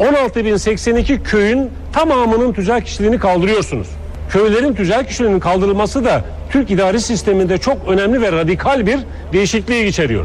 [0.00, 3.88] 16.082 köyün tamamının tüzel kişiliğini kaldırıyorsunuz.
[4.30, 8.98] Köylerin tüzel kişiliğinin kaldırılması da Türk idari sisteminde çok önemli ve radikal bir
[9.32, 10.24] değişikliği içeriyor.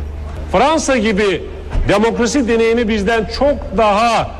[0.51, 1.41] Fransa gibi
[1.89, 4.31] demokrasi deneyimi bizden çok daha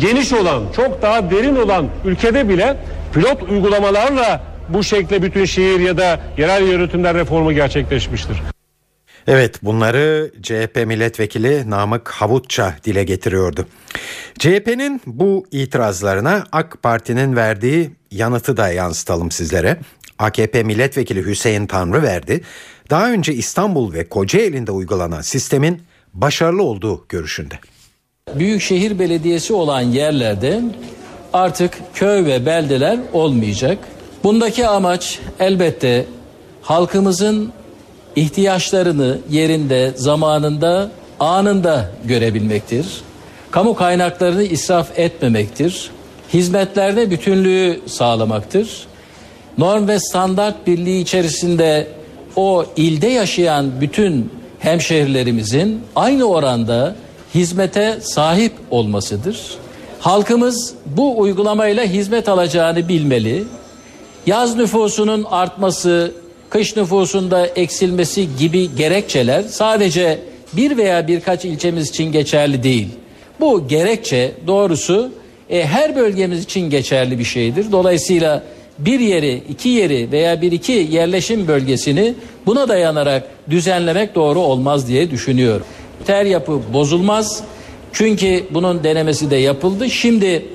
[0.00, 2.76] geniş olan, çok daha derin olan ülkede bile
[3.14, 8.36] pilot uygulamalarla bu şekilde bütün şehir ya da yerel yönetimler reformu gerçekleşmiştir.
[9.30, 13.66] Evet bunları CHP milletvekili Namık Havutça dile getiriyordu.
[14.38, 19.76] CHP'nin bu itirazlarına AK Parti'nin verdiği yanıtı da yansıtalım sizlere.
[20.18, 22.40] AKP milletvekili Hüseyin Tanrı verdi.
[22.90, 25.82] Daha önce İstanbul ve Kocaeli'nde uygulanan sistemin
[26.14, 27.54] başarılı olduğu görüşünde.
[28.34, 30.60] Büyükşehir belediyesi olan yerlerde
[31.32, 33.78] artık köy ve beldeler olmayacak.
[34.24, 36.06] Bundaki amaç elbette
[36.62, 37.52] halkımızın
[38.18, 42.86] ihtiyaçlarını yerinde, zamanında, anında görebilmektir.
[43.50, 45.90] Kamu kaynaklarını israf etmemektir.
[46.32, 48.86] Hizmetlerde bütünlüğü sağlamaktır.
[49.58, 51.86] Norm ve standart birliği içerisinde
[52.36, 56.94] o ilde yaşayan bütün hemşehrilerimizin aynı oranda
[57.34, 59.40] hizmete sahip olmasıdır.
[60.00, 63.44] Halkımız bu uygulamayla hizmet alacağını bilmeli.
[64.26, 66.12] Yaz nüfusunun artması,
[66.50, 70.18] kış nüfusunda eksilmesi gibi gerekçeler sadece
[70.52, 72.88] bir veya birkaç ilçemiz için geçerli değil.
[73.40, 75.12] Bu gerekçe doğrusu
[75.50, 77.72] e, her bölgemiz için geçerli bir şeydir.
[77.72, 78.42] Dolayısıyla
[78.78, 82.14] bir yeri, iki yeri veya bir iki yerleşim bölgesini
[82.46, 85.66] buna dayanarak düzenlemek doğru olmaz diye düşünüyorum.
[86.06, 87.42] Ter yapı bozulmaz.
[87.92, 89.90] Çünkü bunun denemesi de yapıldı.
[89.90, 90.46] Şimdi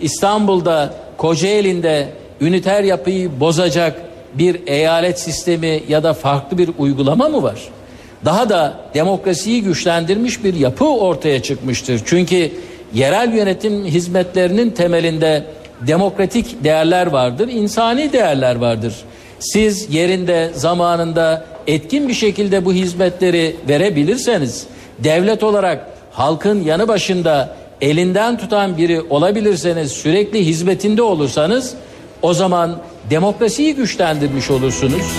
[0.00, 2.08] İstanbul'da, Kocaeli'nde
[2.40, 4.05] üniter yapıyı bozacak
[4.38, 7.60] bir eyalet sistemi ya da farklı bir uygulama mı var?
[8.24, 12.00] Daha da demokrasiyi güçlendirmiş bir yapı ortaya çıkmıştır.
[12.04, 12.50] Çünkü
[12.94, 15.44] yerel yönetim hizmetlerinin temelinde
[15.80, 18.94] demokratik değerler vardır, insani değerler vardır.
[19.38, 24.66] Siz yerinde, zamanında etkin bir şekilde bu hizmetleri verebilirseniz,
[24.98, 31.74] devlet olarak halkın yanı başında elinden tutan biri olabilirseniz, sürekli hizmetinde olursanız
[32.22, 32.78] o zaman
[33.10, 35.18] demokrasiyi güçlendirmiş olursunuz.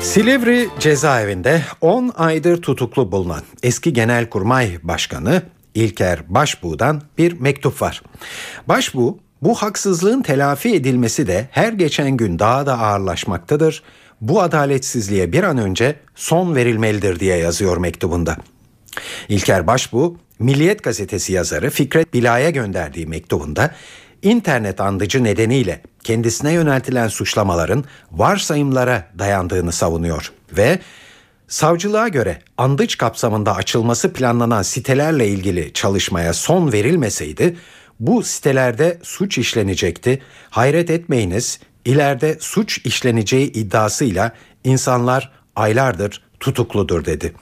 [0.00, 5.42] Silivri cezaevinde 10 aydır tutuklu bulunan eski Genelkurmay Başkanı
[5.74, 8.02] İlker Başbuğ'dan bir mektup var.
[8.68, 13.82] Başbuğ bu haksızlığın telafi edilmesi de her geçen gün daha da ağırlaşmaktadır.
[14.20, 18.36] Bu adaletsizliğe bir an önce son verilmelidir diye yazıyor mektubunda.
[19.28, 23.70] İlker Başbuğ, Milliyet gazetesi yazarı Fikret Bila'ya gönderdiği mektubunda
[24.22, 30.78] internet andıcı nedeniyle kendisine yöneltilen suçlamaların varsayımlara dayandığını savunuyor ve
[31.48, 37.56] savcılığa göre andıç kapsamında açılması planlanan sitelerle ilgili çalışmaya son verilmeseydi
[38.00, 40.22] bu sitelerde suç işlenecekti.
[40.50, 44.32] Hayret etmeyiniz ileride suç işleneceği iddiasıyla
[44.64, 47.32] insanlar aylardır tutukludur dedi.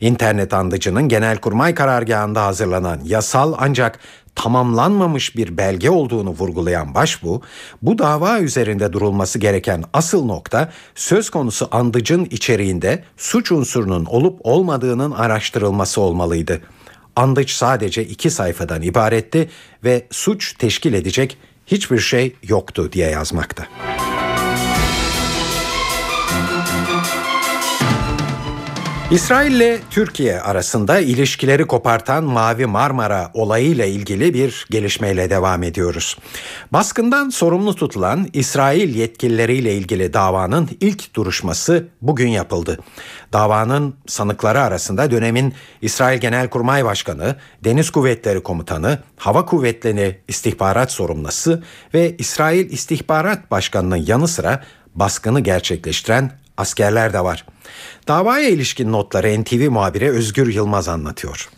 [0.00, 3.98] İnternet andıcının genelkurmay karargahında hazırlanan yasal ancak
[4.34, 7.42] tamamlanmamış bir belge olduğunu vurgulayan başbu,
[7.82, 15.10] bu dava üzerinde durulması gereken asıl nokta söz konusu andıcın içeriğinde suç unsurunun olup olmadığının
[15.10, 16.60] araştırılması olmalıydı.
[17.16, 19.50] Andıç sadece iki sayfadan ibaretti
[19.84, 23.66] ve suç teşkil edecek hiçbir şey yoktu diye yazmakta.
[29.12, 36.18] İsrail ile Türkiye arasında ilişkileri kopartan Mavi Marmara olayıyla ilgili bir gelişmeyle devam ediyoruz.
[36.72, 42.78] Baskından sorumlu tutulan İsrail yetkilileriyle ilgili davanın ilk duruşması bugün yapıldı.
[43.32, 51.62] Davanın sanıkları arasında dönemin İsrail Genelkurmay Başkanı, Deniz Kuvvetleri Komutanı, Hava Kuvvetleri İstihbarat Sorumlusu
[51.94, 57.44] ve İsrail İstihbarat Başkanı'nın yanı sıra baskını gerçekleştiren askerler de var.
[58.08, 61.50] Davaya ilişkin notları NTV muhabiri Özgür Yılmaz anlatıyor.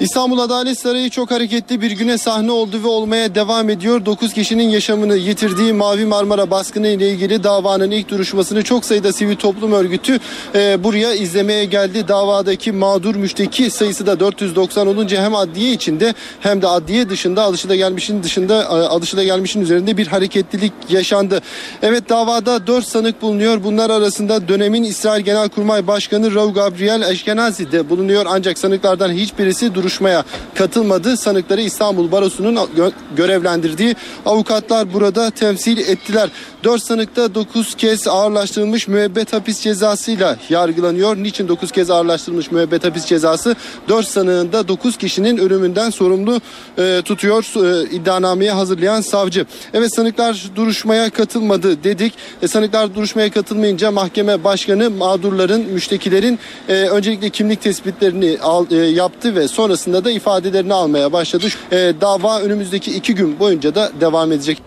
[0.00, 4.06] İstanbul Adalet Sarayı çok hareketli bir güne sahne oldu ve olmaya devam ediyor.
[4.06, 9.36] 9 kişinin yaşamını yitirdiği Mavi Marmara baskını ile ilgili davanın ilk duruşmasını çok sayıda sivil
[9.36, 10.18] toplum örgütü
[10.54, 12.08] e, buraya izlemeye geldi.
[12.08, 18.22] Davadaki mağdur müşteki sayısı da 490 olunca hem adliye içinde hem de adliye dışında alışılagelmişin
[18.22, 21.40] dışında e, alışılagelmişin üzerinde bir hareketlilik yaşandı.
[21.82, 23.64] Evet davada 4 sanık bulunuyor.
[23.64, 28.26] Bunlar arasında dönemin İsrail Genelkurmay Başkanı Rav Gabriel Eşkenazi de bulunuyor.
[28.28, 31.16] Ancak sanıklardan hiçbirisi duruşmaya katılmadı.
[31.16, 33.96] Sanıkları İstanbul Barosu'nun gö- görevlendirdiği
[34.26, 36.30] avukatlar burada temsil ettiler.
[36.64, 41.16] 4 sanıkta 9 kez ağırlaştırılmış müebbet hapis cezasıyla yargılanıyor.
[41.16, 43.56] Niçin 9 kez ağırlaştırılmış müebbet hapis cezası?
[43.88, 46.40] 4 sanığın da 9 kişinin ölümünden sorumlu
[46.78, 49.46] e, tutuyor e, iddianameyi hazırlayan savcı.
[49.74, 52.12] Evet sanıklar duruşmaya katılmadı dedik.
[52.42, 59.34] E, sanıklar duruşmaya katılmayınca mahkeme başkanı mağdurların, müştekilerin e, öncelikle kimlik tespitlerini al, e, yaptı
[59.34, 61.46] ve sonrasında da ifadelerini almaya başladı.
[61.72, 64.62] E, dava önümüzdeki iki gün boyunca da devam edecek.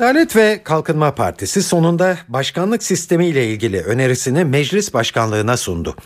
[0.00, 5.96] Adalet ve Kalkınma Partisi sonunda başkanlık sistemi ile ilgili önerisini meclis başkanlığına sundu.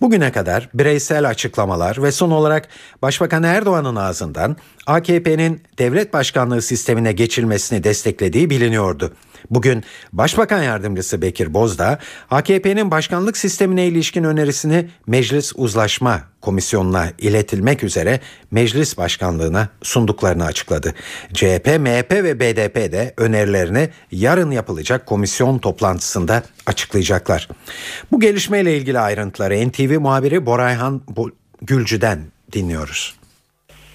[0.00, 2.68] Bugüne kadar bireysel açıklamalar ve son olarak
[3.02, 9.12] Başbakan Erdoğan'ın ağzından AKP'nin devlet başkanlığı sistemine geçilmesini desteklediği biliniyordu.
[9.50, 11.98] Bugün Başbakan Yardımcısı Bekir Bozdağ,
[12.30, 20.94] AKP'nin başkanlık sistemine ilişkin önerisini Meclis Uzlaşma Komisyonu'na iletilmek üzere meclis başkanlığına sunduklarını açıkladı.
[21.32, 27.48] CHP, MHP ve BDP de önerilerini yarın yapılacak komisyon toplantısında açıklayacaklar.
[28.12, 31.02] Bu gelişmeyle ilgili ayrıntıları NTV muhabiri Borayhan
[31.62, 32.20] Gülcü'den
[32.52, 33.23] dinliyoruz.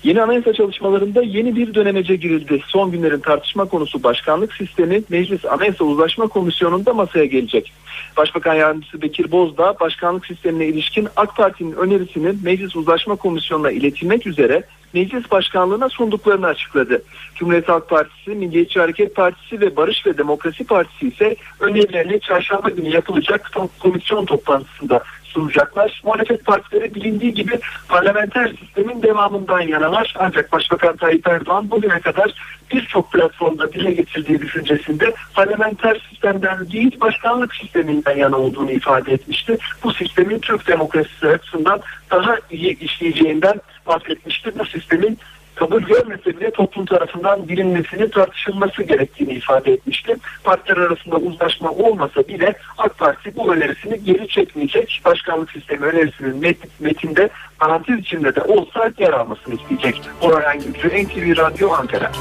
[0.04, 2.62] Yeni anayasa çalışmalarında yeni bir dönemece girildi.
[2.68, 7.74] Son günlerin tartışma konusu başkanlık sistemi Meclis Anayasa Uzlaşma Komisyonu'nda masaya gelecek.
[8.18, 14.64] Başbakan Yardımcısı Bekir Bozdağ başkanlık sistemine ilişkin AK Parti'nin önerisinin Meclis Uzlaşma Komisyonu'na iletilmek üzere
[14.94, 17.04] meclis başkanlığına sunduklarını açıkladı.
[17.36, 22.90] Cumhuriyet Halk Partisi, Milliyetçi Hareket Partisi ve Barış ve Demokrasi Partisi ise önerilerini çarşamba günü
[22.90, 26.02] yapılacak komisyon toplantısında sunacaklar.
[26.04, 30.16] Muhalefet partileri bilindiği gibi parlamenter sistemin devamından yanalar.
[30.20, 32.34] Ancak Başbakan Tayyip Erdoğan bugüne kadar
[32.74, 39.58] birçok platformda dile getirdiği düşüncesinde parlamenter sistemden değil başkanlık sisteminden yana olduğunu ifade etmişti.
[39.84, 44.60] Bu sistemin Türk demokrasisi açısından daha iyi işleyeceğinden bahsetmişti.
[44.60, 45.18] Bu sistemin
[45.60, 50.16] kabul görmese bile toplum tarafından bilinmesini tartışılması gerektiğini ifade etmişti.
[50.44, 55.02] Partiler arasında uzlaşma olmasa bile AK Parti bu önerisini geri çekmeyecek.
[55.06, 60.02] Başkanlık sistemi önerisinin met metinde parantez içinde de olsa yer almasını isteyecek.
[60.22, 62.12] Orhan Gülcü, NTV Radyo Ankara.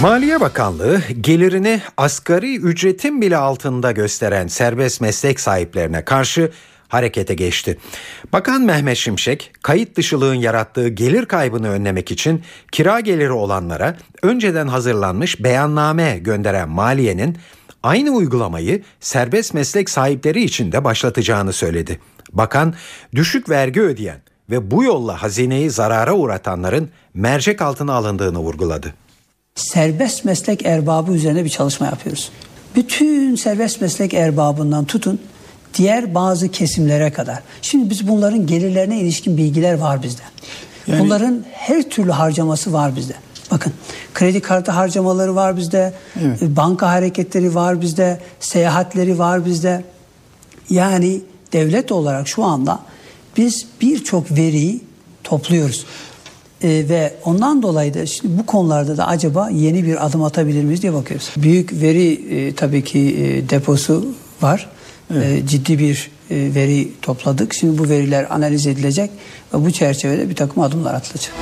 [0.00, 6.50] Maliye Bakanlığı gelirini asgari ücretin bile altında gösteren serbest meslek sahiplerine karşı
[6.88, 7.78] harekete geçti.
[8.32, 15.42] Bakan Mehmet Şimşek, kayıt dışılığın yarattığı gelir kaybını önlemek için kira geliri olanlara önceden hazırlanmış
[15.44, 17.36] beyanname gönderen maliyenin
[17.82, 22.00] aynı uygulamayı serbest meslek sahipleri için de başlatacağını söyledi.
[22.32, 22.74] Bakan,
[23.14, 24.20] düşük vergi ödeyen
[24.50, 28.94] ve bu yolla hazineyi zarara uğratanların mercek altına alındığını vurguladı.
[29.54, 32.32] Serbest meslek erbabı üzerine bir çalışma yapıyoruz.
[32.76, 35.20] Bütün serbest meslek erbabından tutun
[35.74, 37.38] diğer bazı kesimlere kadar.
[37.62, 40.22] Şimdi biz bunların gelirlerine ilişkin bilgiler var bizde.
[40.86, 41.00] Yani...
[41.00, 43.14] Bunların her türlü harcaması var bizde.
[43.50, 43.72] Bakın
[44.14, 46.42] kredi kartı harcamaları var bizde, evet.
[46.42, 49.84] banka hareketleri var bizde, seyahatleri var bizde.
[50.70, 51.20] Yani
[51.52, 52.80] devlet olarak şu anda
[53.36, 54.80] biz birçok veriyi
[55.24, 55.86] topluyoruz.
[56.62, 60.82] Ee, ve ondan dolayı da şimdi bu konularda da acaba yeni bir adım atabilir miyiz
[60.82, 61.30] diye bakıyoruz.
[61.36, 64.06] Büyük veri e, tabii ki e, deposu
[64.42, 64.68] var.
[65.14, 65.42] Evet.
[65.42, 67.54] E, ciddi bir e, veri topladık.
[67.54, 69.10] Şimdi bu veriler analiz edilecek
[69.54, 71.32] ve bu çerçevede bir takım adımlar atılacak.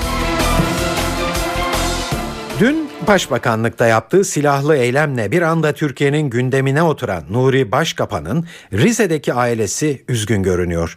[2.61, 10.43] Dün Başbakanlıkta yaptığı silahlı eylemle bir anda Türkiye'nin gündemine oturan Nuri Başkapan'ın Rize'deki ailesi üzgün
[10.43, 10.97] görünüyor.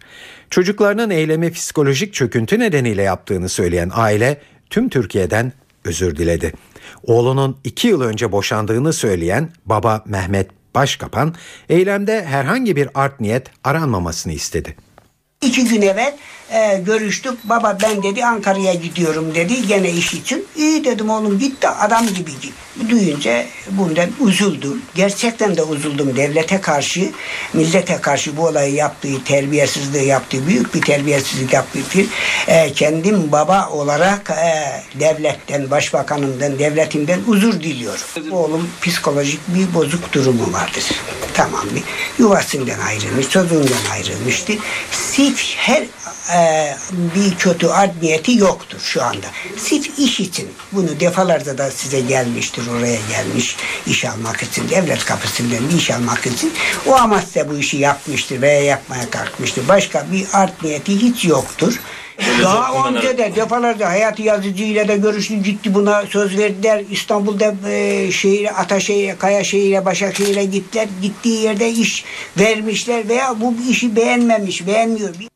[0.50, 5.54] Çocuklarının eylemi psikolojik çöküntü nedeniyle yaptığını söyleyen aile tüm Türkiye'den
[5.86, 6.54] özür diledi.
[7.04, 11.36] Oğlunun iki yıl önce boşandığını söyleyen baba Mehmet Başkapan
[11.70, 14.76] eylemde herhangi bir art niyet aranmamasını istedi.
[15.42, 16.18] İki gün evvel
[16.52, 17.34] e, görüştük.
[17.44, 20.46] Baba ben dedi Ankara'ya gidiyorum dedi gene iş için.
[20.56, 22.54] İyi dedim oğlum git de adam gibi git.
[22.90, 24.82] Duyunca bundan üzüldüm.
[24.96, 27.12] Gerçekten de üzüldüm devlete karşı,
[27.54, 32.10] millete karşı bu olayı yaptığı, terbiyesizliği yaptığı, büyük bir terbiyesizlik yaptığı için
[32.48, 38.32] e, kendim baba olarak e, devletten, başbakanımdan, devletimden özür diliyorum.
[38.32, 40.84] Oğlum psikolojik bir bozuk durumu vardır.
[41.34, 41.80] Tamam mı?
[42.18, 44.58] Yuvasından ayrılmış, çocuğundan ayrılmıştır.
[44.92, 45.82] Sırf her
[46.34, 46.39] e,
[47.16, 49.28] bir kötü art niyeti yoktur şu anda.
[49.58, 53.56] Sırf iş için bunu defalarca da size gelmiştir oraya gelmiş
[53.88, 56.54] iş almak için devlet kapısından bir iş almak için
[56.88, 59.68] o amaçla bu işi yapmıştır veya yapmaya kalkmıştır.
[59.68, 61.80] Başka bir art niyeti hiç yoktur.
[62.44, 66.84] Daha önce de defalarca Hayati Yazıcı ile de görüştü gitti buna söz verdiler.
[66.92, 70.88] İstanbul'da e, şehire, Ataşehir'e, Kayaşehir'e, Başakşehir'e gittiler.
[71.02, 72.06] Gittiği yerde iş
[72.40, 75.29] vermişler veya bu işi beğenmemiş, beğenmiyor.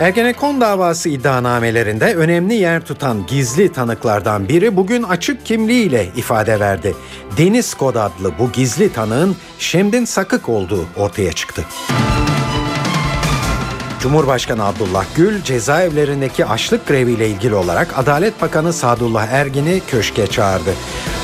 [0.00, 6.94] Ergenekon davası iddianamelerinde önemli yer tutan gizli tanıklardan biri bugün açık kimliğiyle ifade verdi.
[7.38, 11.64] Deniz Kod adlı bu gizli tanığın Şemdin Sakık olduğu ortaya çıktı.
[14.00, 20.70] Cumhurbaşkanı Abdullah Gül cezaevlerindeki açlık greviyle ilgili olarak Adalet Bakanı Sadullah Ergin'i köşke çağırdı.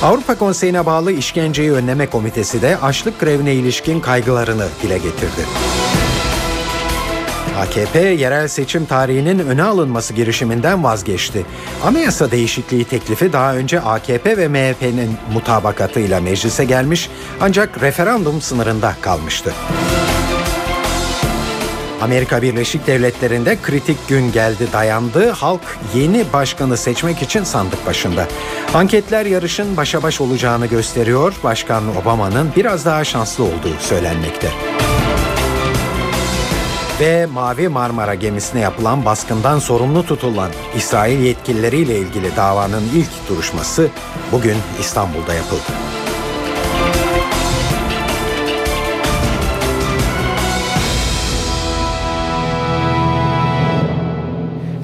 [0.02, 5.44] Avrupa Konseyi'ne bağlı İşkenceyi Önleme Komitesi de açlık grevine ilişkin kaygılarını dile getirdi.
[7.60, 11.46] AKP yerel seçim tarihinin öne alınması girişiminden vazgeçti.
[11.84, 19.52] Anayasa değişikliği teklifi daha önce AKP ve MHP'nin mutabakatıyla meclise gelmiş ancak referandum sınırında kalmıştı.
[22.02, 25.30] Amerika Birleşik Devletleri'nde kritik gün geldi dayandı.
[25.30, 28.26] Halk yeni başkanı seçmek için sandık başında.
[28.74, 31.34] Anketler yarışın başa baş olacağını gösteriyor.
[31.44, 34.73] Başkan Obama'nın biraz daha şanslı olduğu söylenmekte.
[37.00, 43.88] Ve Mavi Marmara gemisine yapılan baskından sorumlu tutulan İsrail yetkilileriyle ilgili davanın ilk duruşması
[44.32, 45.93] bugün İstanbul'da yapıldı.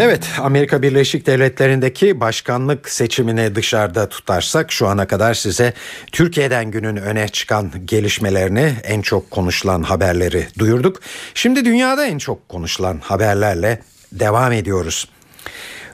[0.02, 5.72] Evet, Amerika Birleşik Devletleri'ndeki başkanlık seçimini dışarıda tutarsak şu ana kadar size
[6.12, 11.00] Türkiye'den günün öne çıkan gelişmelerini, en çok konuşulan haberleri duyurduk.
[11.34, 13.80] Şimdi dünyada en çok konuşulan haberlerle
[14.12, 15.08] devam ediyoruz.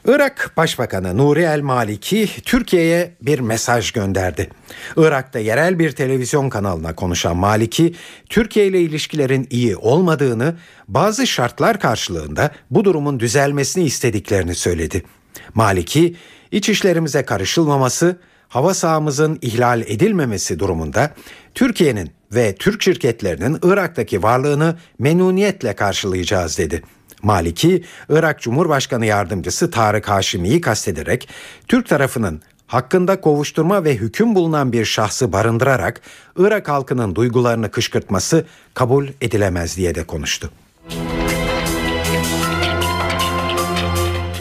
[0.07, 4.51] Irak Başbakanı Nuri El Maliki Türkiye'ye bir mesaj gönderdi.
[4.97, 7.95] Irak'ta yerel bir televizyon kanalına konuşan Maliki,
[8.29, 10.57] Türkiye ile ilişkilerin iyi olmadığını,
[10.89, 15.03] bazı şartlar karşılığında bu durumun düzelmesini istediklerini söyledi.
[15.55, 16.17] Maliki,
[16.53, 18.17] iç işlerimize karışılmaması,
[18.49, 21.15] hava sahamızın ihlal edilmemesi durumunda
[21.55, 26.83] Türkiye'nin ve Türk şirketlerinin Irak'taki varlığını memnuniyetle karşılayacağız dedi.
[27.23, 31.29] Maliki, Irak Cumhurbaşkanı Yardımcısı Tarık Haşimi'yi kastederek
[31.69, 36.01] Türk tarafının hakkında kovuşturma ve hüküm bulunan bir şahsı barındırarak
[36.39, 40.51] Irak halkının duygularını kışkırtması kabul edilemez diye de konuştu.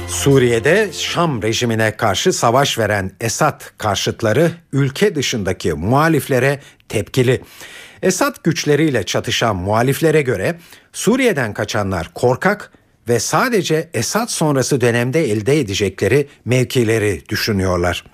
[0.08, 6.60] Suriye'de Şam rejimine karşı savaş veren Esad karşıtları ülke dışındaki muhaliflere
[6.90, 7.42] tepkili.
[8.06, 10.60] Esad güçleriyle çatışan muhaliflere göre
[10.94, 12.72] Suriye'den kaçanlar korkak
[13.10, 18.06] ve sadece Esad sonrası dönemde elde edecekleri mevkileri düşünüyorlar.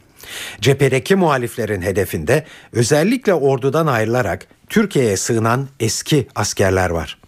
[0.62, 7.21] Cephedeki muhaliflerin hedefinde özellikle ordudan ayrılarak Türkiye'ye sığınan eski askerler var.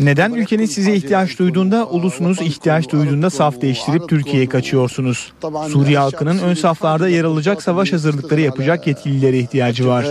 [0.00, 5.32] Neden ülkenin size ihtiyaç duyduğunda, ulusunuz ihtiyaç duyduğunda saf değiştirip Türkiye'ye kaçıyorsunuz?
[5.68, 10.04] Suriye halkının ön saflarda yer alacak savaş hazırlıkları yapacak yetkililere ihtiyacı var.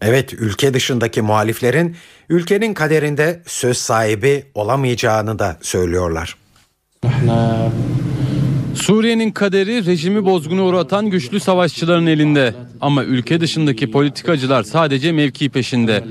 [0.00, 1.96] Evet, ülke dışındaki muhaliflerin
[2.28, 6.36] ülkenin kaderinde söz sahibi olamayacağını da söylüyorlar.
[8.74, 12.54] Suriye'nin kaderi rejimi bozguna uğratan güçlü savaşçıların elinde.
[12.80, 16.04] Ama ülke dışındaki politikacılar sadece mevki peşinde.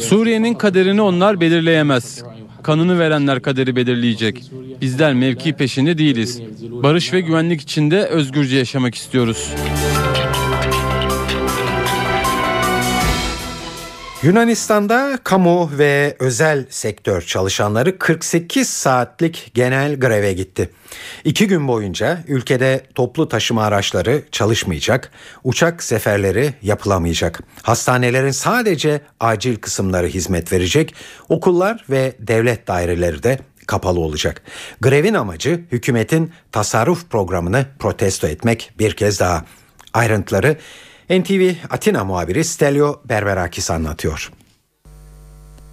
[0.00, 2.22] Suriye'nin kaderini onlar belirleyemez.
[2.62, 4.42] Kanını verenler kaderi belirleyecek.
[4.80, 6.42] Bizler mevki peşinde değiliz.
[6.70, 9.50] Barış ve güvenlik içinde özgürce yaşamak istiyoruz.
[14.22, 20.70] Yunanistan'da kamu ve özel sektör çalışanları 48 saatlik genel greve gitti.
[21.24, 25.10] İki gün boyunca ülkede toplu taşıma araçları çalışmayacak,
[25.44, 27.40] uçak seferleri yapılamayacak.
[27.62, 30.94] Hastanelerin sadece acil kısımları hizmet verecek,
[31.28, 34.42] okullar ve devlet daireleri de kapalı olacak.
[34.80, 39.44] Grevin amacı hükümetin tasarruf programını protesto etmek bir kez daha.
[39.94, 40.56] Ayrıntıları
[41.10, 44.30] NTV Atina muhabiri Stelio Berberakis anlatıyor.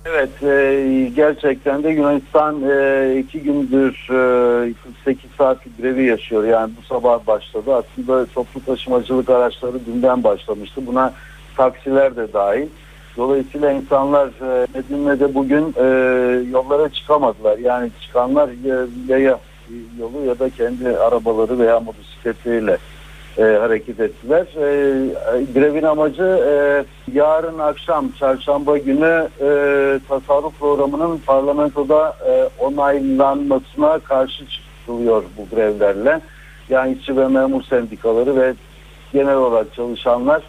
[0.06, 4.74] Evet e, gerçekten de Yunanistan e, iki gündür e,
[5.06, 6.44] 48 saatlik grevi yaşıyor.
[6.44, 7.76] Yani bu sabah başladı.
[7.76, 10.82] Aslında toplu taşımacılık araçları dünden başlamıştı.
[10.88, 11.14] Buna
[11.58, 12.68] taksiler de dahil.
[13.18, 15.86] Dolayısıyla insanlar e, Edirne'de bugün e,
[16.52, 17.58] yollara çıkamadılar.
[17.58, 19.40] Yani çıkanlar ya- yaya
[20.00, 22.78] yolu ya da kendi arabaları veya motosikletleriyle
[23.38, 24.46] e, hareket ettiler.
[24.58, 26.54] E, grevin amacı e,
[27.14, 29.48] yarın akşam çarşamba günü e,
[30.08, 36.20] tasarruf programının parlamentoda e, onaylanmasına karşı çıkılıyor bu grevlerle.
[36.70, 38.54] Yani işçi ve memur sendikaları ve
[39.14, 40.44] genel olarak çalışanlar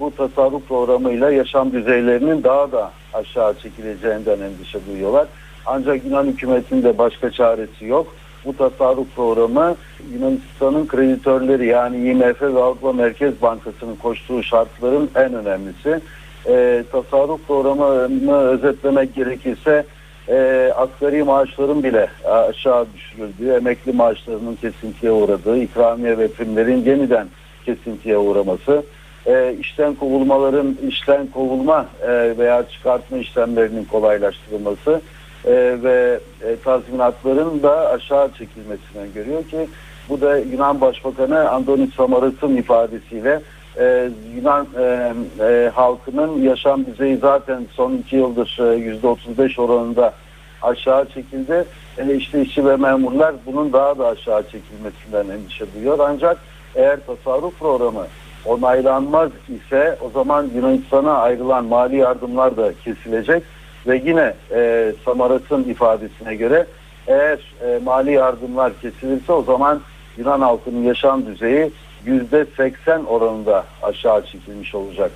[0.00, 5.26] bu tasarruf programıyla yaşam düzeylerinin daha da aşağı çekileceğinden endişe duyuyorlar.
[5.66, 8.14] Ancak Yunan hükümetinde başka çaresi yok.
[8.44, 9.76] Bu tasarruf programı
[10.12, 16.00] Yunanistan'ın kreditörleri yani IMF ve Avrupa Merkez Bankası'nın koştuğu şartların en önemlisi.
[16.46, 19.84] Ee, tasarruf programını özetlemek gerekirse
[20.28, 27.28] e, asgari maaşların bile aşağı düşürüldüğü, emekli maaşlarının kesintiye uğradığı, ikramiye ve primlerin yeniden
[27.64, 28.82] kesintiye uğraması,
[29.26, 35.00] e, işten kovulmaların işten kovulma e, veya çıkartma işlemlerinin kolaylaştırılması
[35.44, 39.68] e, ve e, tazminatların da aşağı çekilmesini görüyor ki
[40.08, 43.40] bu da Yunan Başbakanı Andonis Samaras'ın ifadesiyle
[43.78, 44.66] e, Yunan
[45.74, 50.14] halkının yaşam düzeyi zaten son iki yıldır yüzde 35 oranında
[50.62, 51.64] aşağı çekildi.
[51.98, 55.98] E, işte işçi ve memurlar bunun daha da aşağı çekilmesinden endişe duyuyor.
[56.02, 56.38] Ancak
[56.74, 58.06] eğer tasarruf programı
[58.44, 63.42] onaylanmaz ise o zaman Yunanistan'a ayrılan mali yardımlar da kesilecek
[63.88, 66.66] ve yine e, Samaras'ın ifadesine göre
[67.06, 69.80] eğer e, mali yardımlar kesilirse o zaman
[70.16, 71.70] Yunan halkının yaşam düzeyi
[72.04, 75.12] yüzde 80 oranında aşağı çekilmiş olacak.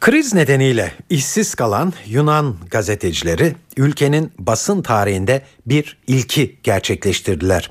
[0.00, 7.70] Kriz nedeniyle işsiz kalan Yunan gazetecileri ülkenin basın tarihinde bir ilki gerçekleştirdiler.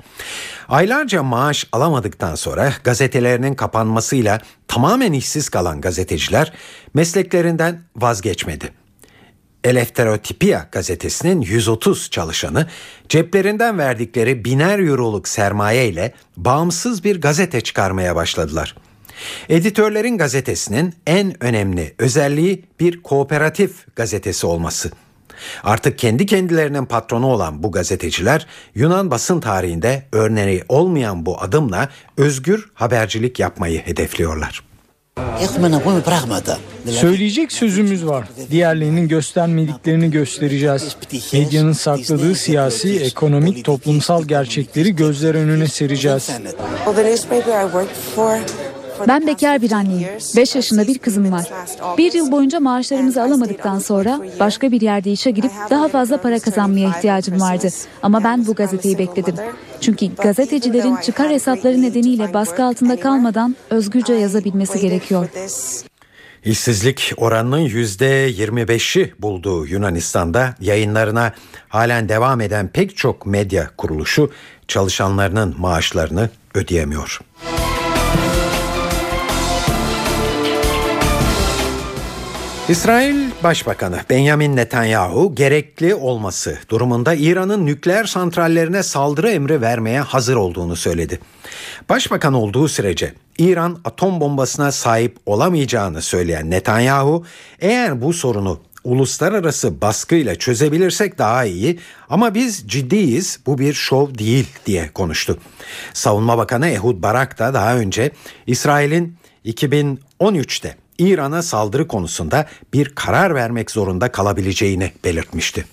[0.68, 6.52] Aylarca maaş alamadıktan sonra gazetelerinin kapanmasıyla tamamen işsiz kalan gazeteciler
[6.94, 8.72] mesleklerinden vazgeçmedi.
[9.64, 12.66] Elefterotipia gazetesinin 130 çalışanı
[13.08, 18.74] ceplerinden verdikleri biner euroluk sermaye ile bağımsız bir gazete çıkarmaya başladılar.
[19.48, 24.90] Editörlerin gazetesinin en önemli özelliği bir kooperatif gazetesi olması.
[25.64, 32.70] Artık kendi kendilerinin patronu olan bu gazeteciler Yunan basın tarihinde örneği olmayan bu adımla özgür
[32.74, 34.68] habercilik yapmayı hedefliyorlar.
[36.90, 38.28] Söyleyecek sözümüz var.
[38.50, 40.96] Diğerlerinin göstermediklerini göstereceğiz.
[41.32, 46.30] Medyanın sakladığı siyasi, ekonomik, toplumsal gerçekleri gözler önüne sereceğiz.
[49.08, 50.08] Ben bekar bir anneyim.
[50.36, 51.44] 5 yaşında bir kızım var.
[51.98, 56.88] Bir yıl boyunca maaşlarımızı alamadıktan sonra başka bir yerde işe girip daha fazla para kazanmaya
[56.88, 57.68] ihtiyacım vardı.
[58.02, 59.34] Ama ben bu gazeteyi bekledim.
[59.80, 65.28] Çünkü gazetecilerin çıkar hesapları nedeniyle baskı altında kalmadan özgürce yazabilmesi gerekiyor.
[66.44, 71.32] İşsizlik oranının %25'i bulduğu Yunanistan'da yayınlarına
[71.68, 74.30] halen devam eden pek çok medya kuruluşu
[74.68, 77.20] çalışanlarının maaşlarını ödeyemiyor.
[82.68, 90.76] İsrail Başbakanı Benjamin Netanyahu gerekli olması durumunda İran'ın nükleer santrallerine saldırı emri vermeye hazır olduğunu
[90.76, 91.20] söyledi.
[91.88, 97.24] Başbakan olduğu sürece İran atom bombasına sahip olamayacağını söyleyen Netanyahu
[97.58, 101.78] eğer bu sorunu uluslararası baskıyla çözebilirsek daha iyi
[102.10, 105.38] ama biz ciddiyiz bu bir şov değil diye konuştu.
[105.92, 108.10] Savunma Bakanı Ehud Barak da daha önce
[108.46, 115.64] İsrail'in 2013'te İran'a saldırı konusunda bir karar vermek zorunda kalabileceğini belirtmişti.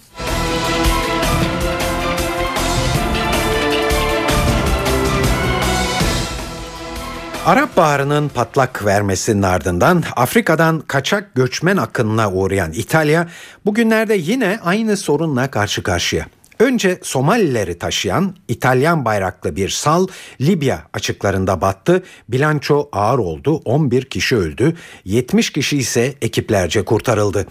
[7.45, 13.27] Arap Baharı'nın patlak vermesinin ardından Afrika'dan kaçak göçmen akınına uğrayan İtalya
[13.65, 16.25] bugünlerde yine aynı sorunla karşı karşıya.
[16.59, 20.07] Önce Somalileri taşıyan İtalyan bayraklı bir sal
[20.41, 22.03] Libya açıklarında battı.
[22.29, 23.61] Bilanço ağır oldu.
[23.65, 24.75] 11 kişi öldü.
[25.05, 27.47] 70 kişi ise ekiplerce kurtarıldı.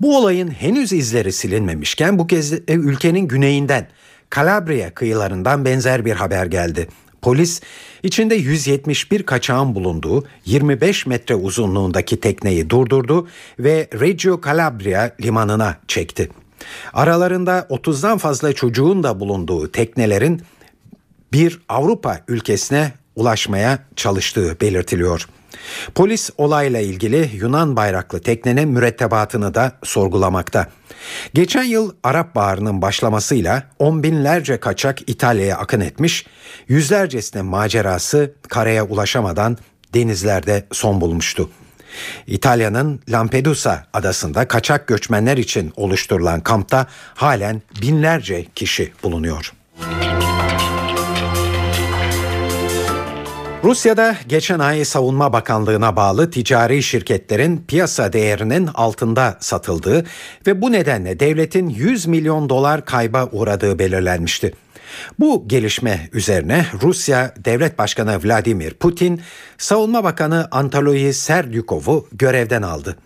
[0.00, 3.88] Bu olayın henüz izleri silinmemişken bu kez ülkenin güneyinden
[4.34, 6.88] Calabria kıyılarından benzer bir haber geldi.
[7.22, 7.60] Polis
[8.02, 13.28] içinde 171 kaçağın bulunduğu 25 metre uzunluğundaki tekneyi durdurdu
[13.58, 16.28] ve Reggio Calabria limanına çekti.
[16.92, 20.42] Aralarında 30'dan fazla çocuğun da bulunduğu teknelerin
[21.32, 25.28] bir Avrupa ülkesine ulaşmaya çalıştığı belirtiliyor.
[25.94, 30.68] Polis olayla ilgili Yunan bayraklı teknenin mürettebatını da sorgulamakta.
[31.34, 36.26] Geçen yıl Arap Baharı'nın başlamasıyla on binlerce kaçak İtalya'ya akın etmiş,
[36.68, 39.58] yüzlercesinin macerası karaya ulaşamadan
[39.94, 41.50] denizlerde son bulmuştu.
[42.26, 49.52] İtalya'nın Lampedusa adasında kaçak göçmenler için oluşturulan kampta halen binlerce kişi bulunuyor.
[53.64, 60.04] Rusya'da geçen ay Savunma Bakanlığı'na bağlı ticari şirketlerin piyasa değerinin altında satıldığı
[60.46, 64.54] ve bu nedenle devletin 100 milyon dolar kayba uğradığı belirlenmişti.
[65.18, 69.20] Bu gelişme üzerine Rusya Devlet Başkanı Vladimir Putin,
[69.58, 72.96] Savunma Bakanı Anatoly Serdyukov'u görevden aldı.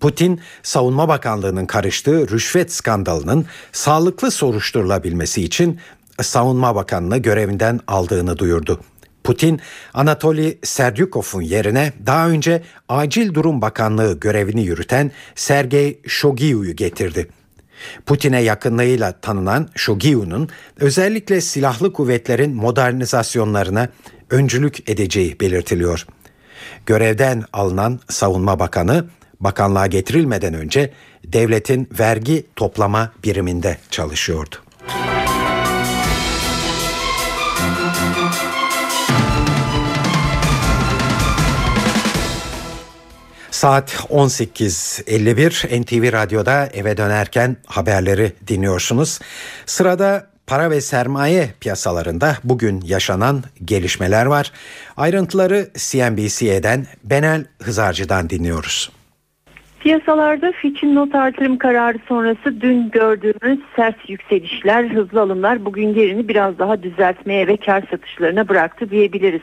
[0.00, 5.80] Putin, Savunma Bakanlığı'nın karıştığı rüşvet skandalının sağlıklı soruşturulabilmesi için
[6.22, 8.80] Savunma Bakanı'nı görevinden aldığını duyurdu.
[9.24, 9.60] Putin,
[9.94, 17.28] Anatoly Serdyukov'un yerine daha önce Acil Durum Bakanlığı görevini yürüten Sergey Shogiu'yu getirdi.
[18.06, 20.48] Putin'e yakınlığıyla tanınan Shogiu'nun
[20.80, 23.88] özellikle silahlı kuvvetlerin modernizasyonlarına
[24.30, 26.06] öncülük edeceği belirtiliyor.
[26.86, 29.04] Görevden alınan Savunma Bakanı
[29.40, 30.92] bakanlığa getirilmeden önce
[31.24, 34.56] devletin vergi toplama biriminde çalışıyordu.
[43.60, 49.20] Saat 18.51 NTV Radyo'da eve dönerken haberleri dinliyorsunuz.
[49.66, 54.52] Sırada para ve sermaye piyasalarında bugün yaşanan gelişmeler var.
[54.96, 58.90] Ayrıntıları CNBC'den Benel Hızarcı'dan dinliyoruz.
[59.80, 66.58] Piyasalarda Fitch'in not artırım kararı sonrası dün gördüğümüz sert yükselişler, hızlı alımlar bugün yerini biraz
[66.58, 69.42] daha düzeltmeye ve kar satışlarına bıraktı diyebiliriz.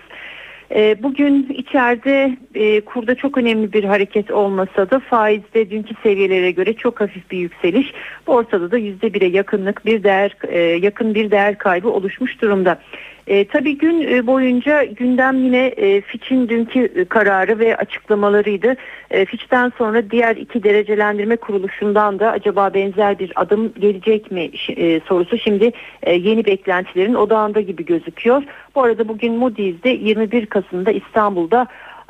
[0.72, 6.74] Ee, bugün içeride e, kurda çok önemli bir hareket olmasa da faizde dünkü seviyelere göre
[6.74, 7.93] çok hafif bir yükseliş.
[8.28, 12.80] Borsada da yüzde bire yakınlık bir değer e, yakın bir değer kaybı oluşmuş durumda.
[13.28, 18.75] E, tabii gün e, boyunca gündem yine e, Fitch'in dünkü e, kararı ve açıklamalarıydı.
[19.11, 24.99] E, Fitch'ten sonra diğer iki derecelendirme kuruluşundan da acaba benzer bir adım gelecek mi e,
[24.99, 25.71] sorusu şimdi
[26.03, 28.43] e, yeni beklentilerin odağında gibi gözüküyor.
[28.75, 31.67] Bu arada bugün Moody's'de 21 Kasım'da İstanbul'da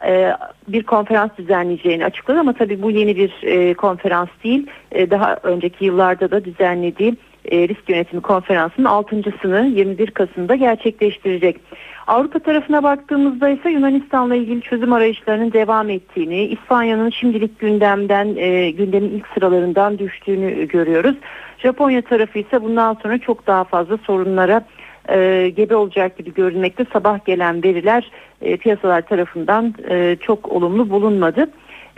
[0.08, 0.32] e,
[0.68, 4.68] bir konferans düzenleyeceğini açıkladı ama tabii bu yeni bir konferans değil.
[4.94, 7.16] Daha önceki yıllarda da düzenlediği
[7.52, 11.58] e, risk yönetimi konferansının altıncısını 21 Kasım'da gerçekleştirecek.
[12.08, 19.10] Avrupa tarafına baktığımızda ise Yunanistan'la ilgili çözüm arayışlarının devam ettiğini, İspanya'nın şimdilik gündemden e, gündemin
[19.10, 21.16] ilk sıralarından düştüğünü görüyoruz.
[21.58, 24.66] Japonya tarafı ise bundan sonra çok daha fazla sorunlara
[25.10, 26.86] e, gebe olacak gibi görünmekte.
[26.94, 31.50] Sabah gelen veriler e, piyasalar tarafından e, çok olumlu bulunmadı.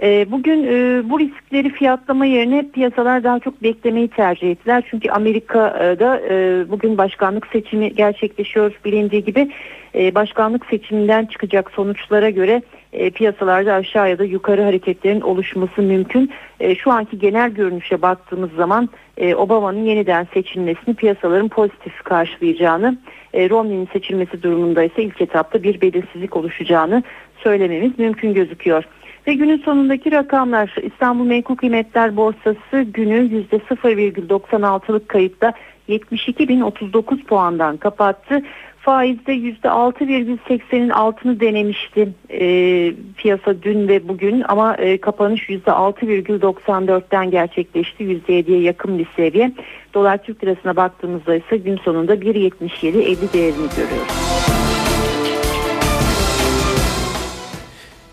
[0.01, 4.83] E, bugün e, bu riskleri fiyatlama yerine piyasalar daha çok beklemeyi tercih ettiler.
[4.89, 9.51] Çünkü Amerika'da e, bugün başkanlık seçimi gerçekleşiyor bilindiği gibi
[9.95, 12.61] e, başkanlık seçiminden çıkacak sonuçlara göre
[12.93, 16.31] e, piyasalarda aşağı ya da yukarı hareketlerin oluşması mümkün.
[16.59, 22.97] E, şu anki genel görünüşe baktığımız zaman e, Obama'nın yeniden seçilmesini piyasaların pozitif karşılayacağını,
[23.33, 27.03] e, Romney'nin seçilmesi durumunda ise ilk etapta bir belirsizlik oluşacağını
[27.43, 28.83] söylememiz mümkün gözüküyor.
[29.30, 35.53] Ve günün sonundaki rakamlar İstanbul Menkul Kıymetler Borsası günü %0,96'lık kayıpta
[35.89, 38.41] 72.039 puandan kapattı.
[38.80, 42.39] Faizde %6,80'in altını denemişti e,
[43.17, 48.03] piyasa dün ve bugün ama e, kapanış %6,94'ten gerçekleşti.
[48.03, 49.51] %7'ye yakın bir seviye.
[49.93, 54.88] Dolar Türk Lirası'na baktığımızda ise gün sonunda 1.77.50 değerini görüyoruz.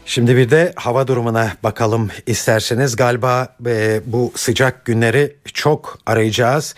[0.08, 2.96] Şimdi bir de hava durumuna bakalım isterseniz.
[2.96, 6.74] Galiba e, bu sıcak günleri çok arayacağız.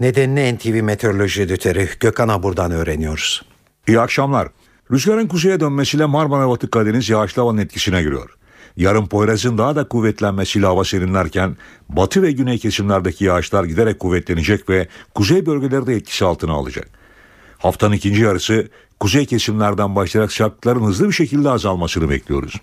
[0.00, 3.42] Nedenini NTV Meteoroloji Editörü Gökhan Abur'dan öğreniyoruz.
[3.88, 4.48] İyi akşamlar.
[4.92, 8.36] Rüzgarın kuzeye dönmesiyle Marmara Batı Karadeniz yağışlı havanın etkisine giriyor.
[8.76, 11.56] Yarın Poyraz'ın daha da kuvvetlenmesiyle hava serinlerken
[11.88, 16.88] batı ve güney kesimlerdeki yağışlar giderek kuvvetlenecek ve kuzey bölgeleri de etkisi altına alacak.
[17.58, 18.68] Haftanın ikinci yarısı
[19.04, 22.54] kuzey kesimlerden başlayarak sıcaklıkların hızlı bir şekilde azalmasını bekliyoruz.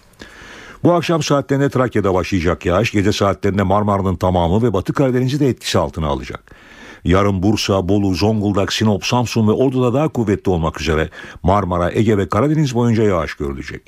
[0.83, 5.79] Bu akşam saatlerinde Trakya'da başlayacak yağış gece saatlerinde Marmara'nın tamamı ve Batı Karadeniz'i de etkisi
[5.79, 6.55] altına alacak.
[7.03, 11.09] Yarın Bursa, Bolu, Zonguldak, Sinop, Samsun ve Ordu'da daha kuvvetli olmak üzere
[11.43, 13.81] Marmara, Ege ve Karadeniz boyunca yağış görülecek.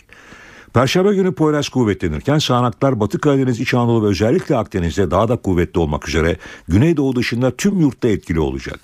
[0.73, 5.79] Perşembe günü Poyraz kuvvetlenirken sağanaklar Batı Karadeniz, İç Anadolu ve özellikle Akdeniz'de daha da kuvvetli
[5.79, 6.37] olmak üzere
[6.67, 8.79] Güneydoğu dışında tüm yurtta etkili olacak.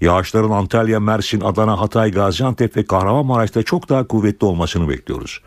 [0.00, 5.40] Yağışların Antalya, Mersin, Adana, Hatay, Gaziantep ve Kahramanmaraş'ta çok daha kuvvetli olmasını bekliyoruz.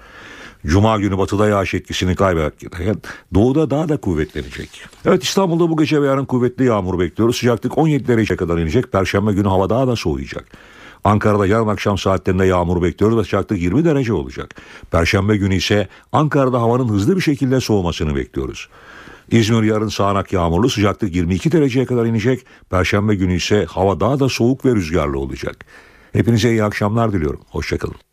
[0.66, 2.96] Cuma günü batıda yağış etkisini kaybederken
[3.34, 4.70] doğuda daha da kuvvetlenecek.
[5.06, 7.38] Evet İstanbul'da bu gece ve yarın kuvvetli yağmur bekliyoruz.
[7.38, 8.92] Sıcaklık 17 dereceye kadar inecek.
[8.92, 10.46] Perşembe günü hava daha da soğuyacak.
[11.04, 14.56] Ankara'da yarın akşam saatlerinde yağmur bekliyoruz ve sıcaklık 20 derece olacak.
[14.92, 18.70] Perşembe günü ise Ankara'da havanın hızlı bir şekilde soğumasını bekliyoruz.
[19.32, 22.46] İzmir yarın sağanak yağmurlu sıcaklık 22 dereceye kadar inecek.
[22.70, 25.66] Perşembe günü ise hava daha da soğuk ve rüzgarlı olacak.
[26.14, 27.42] Hepinize iyi akşamlar diliyorum.
[27.50, 28.07] Hoşçakalın.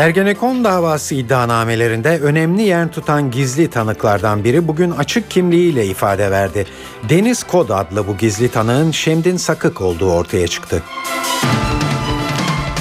[0.00, 6.66] Ergenekon davası iddianamelerinde önemli yer tutan gizli tanıklardan biri bugün açık kimliğiyle ifade verdi.
[7.08, 10.82] Deniz Kod adlı bu gizli tanığın Şemdin Sakık olduğu ortaya çıktı.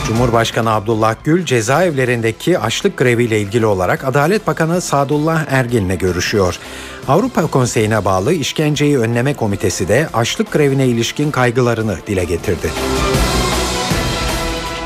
[0.08, 6.60] Cumhurbaşkanı Abdullah Gül cezaevlerindeki açlık greviyle ilgili olarak Adalet Bakanı Sadullah Ergin'le görüşüyor.
[7.08, 12.70] Avrupa Konseyi'ne bağlı İşkenceyi Önleme Komitesi de açlık grevine ilişkin kaygılarını dile getirdi.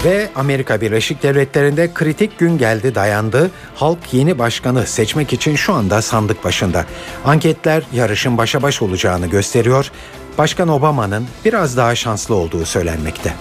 [0.06, 3.52] Ve Amerika Birleşik Devletleri'nde kritik gün geldi dayandı.
[3.76, 6.86] Halk yeni başkanı seçmek için şu anda sandık başında.
[7.26, 9.92] Anketler yarışın başa baş olacağını gösteriyor.
[10.38, 13.34] Başkan Obama'nın biraz daha şanslı olduğu söylenmekte.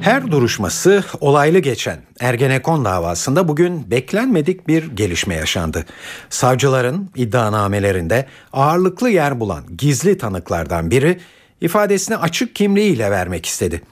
[0.00, 5.84] Her duruşması olaylı geçen Ergenekon davasında bugün beklenmedik bir gelişme yaşandı.
[6.30, 11.20] Savcıların iddianamelerinde ağırlıklı yer bulan gizli tanıklardan biri
[11.60, 13.82] ifadesini açık kimliğiyle vermek istedi.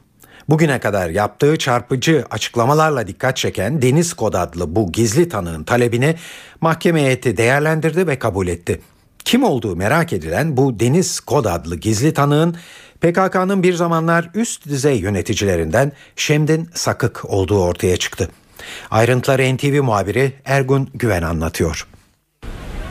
[0.48, 6.14] Bugüne kadar yaptığı çarpıcı açıklamalarla dikkat çeken Deniz Kod adlı bu gizli tanığın talebini
[6.60, 8.80] mahkeme heyeti değerlendirdi ve kabul etti.
[9.24, 12.56] Kim olduğu merak edilen bu Deniz Kod adlı gizli tanığın
[13.00, 18.30] PKK'nın bir zamanlar üst düzey yöneticilerinden Şemdin Sakık olduğu ortaya çıktı.
[18.90, 21.86] Ayrıntıları NTV muhabiri Ergun Güven anlatıyor.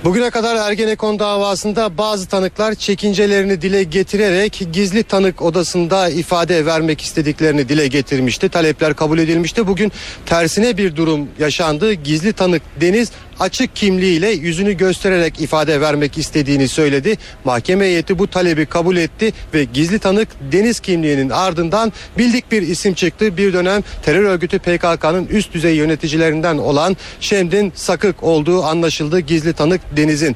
[0.03, 7.69] Bugüne kadar Ergenekon davasında bazı tanıklar çekincelerini dile getirerek gizli tanık odasında ifade vermek istediklerini
[7.69, 8.49] dile getirmişti.
[8.49, 9.67] Talepler kabul edilmişti.
[9.67, 9.91] Bugün
[10.25, 11.93] tersine bir durum yaşandı.
[11.93, 17.17] Gizli tanık Deniz açık kimliğiyle yüzünü göstererek ifade vermek istediğini söyledi.
[17.45, 22.93] Mahkeme heyeti bu talebi kabul etti ve gizli tanık Deniz kimliğinin ardından bildik bir isim
[22.93, 23.37] çıktı.
[23.37, 29.19] Bir dönem terör örgütü PKK'nın üst düzey yöneticilerinden olan Şemdin Sakık olduğu anlaşıldı.
[29.19, 30.35] Gizli tanık Deniz'in.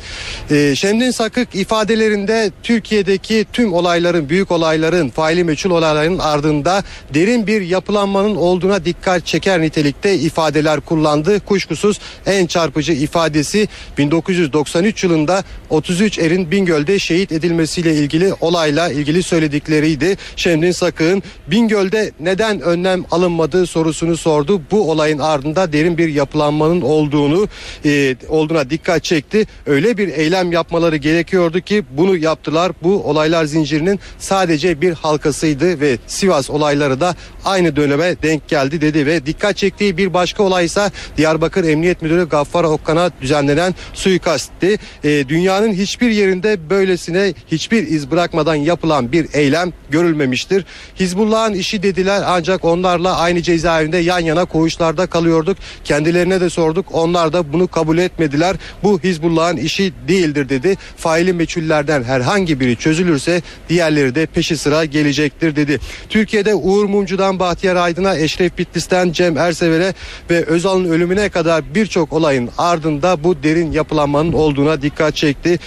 [0.52, 6.84] Ee, Şemdin Sakık ifadelerinde Türkiye'deki tüm olayların, büyük olayların, faili meçhul olayların ardında
[7.14, 11.40] derin bir yapılanmanın olduğuna dikkat çeker nitelikte ifadeler kullandı.
[11.40, 13.68] Kuşkusuz en çarpıcı ifadesi
[13.98, 20.18] 1993 yılında 33 erin Bingöl'de şehit edilmesiyle ilgili olayla ilgili söyledikleriydi.
[20.36, 24.62] Şemdin Sakık'ın Bingöl'de neden önlem alınmadığı sorusunu sordu.
[24.72, 27.48] Bu olayın ardında derin bir yapılanmanın olduğunu
[27.86, 29.48] e, olduğuna dikkat çekti.
[29.66, 32.72] Öyle bir eylem yapmaları gerekiyordu ki bunu yaptılar.
[32.84, 37.16] Bu olaylar zincirinin sadece bir halkasıydı ve Sivas olayları da
[37.46, 42.64] aynı döneme denk geldi dedi ve dikkat çektiği bir başka olaysa Diyarbakır Emniyet Müdürü Gaffar
[42.82, 44.78] Okkan'a düzenlenen suikastti.
[45.04, 50.66] E, dünyanın hiçbir yerinde böylesine hiçbir iz bırakmadan yapılan bir eylem görülmemiştir.
[51.00, 55.58] Hizbullah'ın işi dediler ancak onlarla aynı cezaevinde yan yana koğuşlarda kalıyorduk.
[55.84, 56.86] Kendilerine de sorduk.
[56.92, 58.56] Onlar da bunu kabul etmediler.
[58.84, 60.78] Bu Hizbullah'ın işi değildir dedi.
[60.98, 65.80] Faili meçhullerden herhangi biri çözülürse diğerleri de peşi sıra gelecektir dedi.
[66.10, 69.94] Türkiye'de Uğur Mumcu'dan Bahtiyar Aydın'a, Eşref Bitlis'ten Cem Ersever'e
[70.30, 75.60] ve Özal'ın ölümüne kadar birçok olayın ardında bu derin yapılanmanın olduğuna dikkat çekti.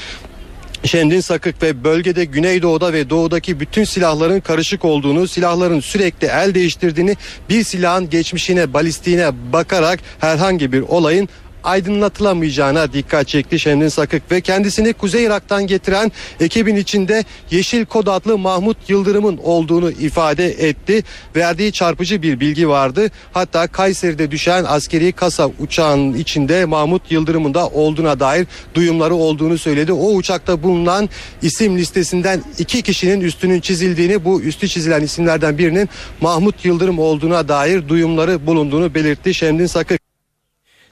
[0.84, 7.16] Şemdin Sakık ve bölgede Güneydoğu'da ve Doğu'daki bütün silahların karışık olduğunu, silahların sürekli el değiştirdiğini,
[7.48, 11.28] bir silahın geçmişine, balistiğine bakarak herhangi bir olayın
[11.64, 18.38] aydınlatılamayacağına dikkat çekti Şemdin Sakık ve kendisini Kuzey Irak'tan getiren ekibin içinde Yeşil Kod adlı
[18.38, 21.04] Mahmut Yıldırım'ın olduğunu ifade etti.
[21.36, 23.10] Verdiği çarpıcı bir bilgi vardı.
[23.32, 29.92] Hatta Kayseri'de düşen askeri kasa uçağının içinde Mahmut Yıldırım'ın da olduğuna dair duyumları olduğunu söyledi.
[29.92, 31.08] O uçakta bulunan
[31.42, 35.88] isim listesinden iki kişinin üstünün çizildiğini bu üstü çizilen isimlerden birinin
[36.20, 40.03] Mahmut Yıldırım olduğuna dair duyumları bulunduğunu belirtti Şemdin Sakık.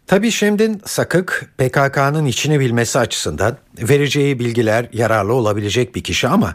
[0.07, 6.55] Tabii Şemdin Sakık PKK'nın içini bilmesi açısından vereceği bilgiler yararlı olabilecek bir kişi ama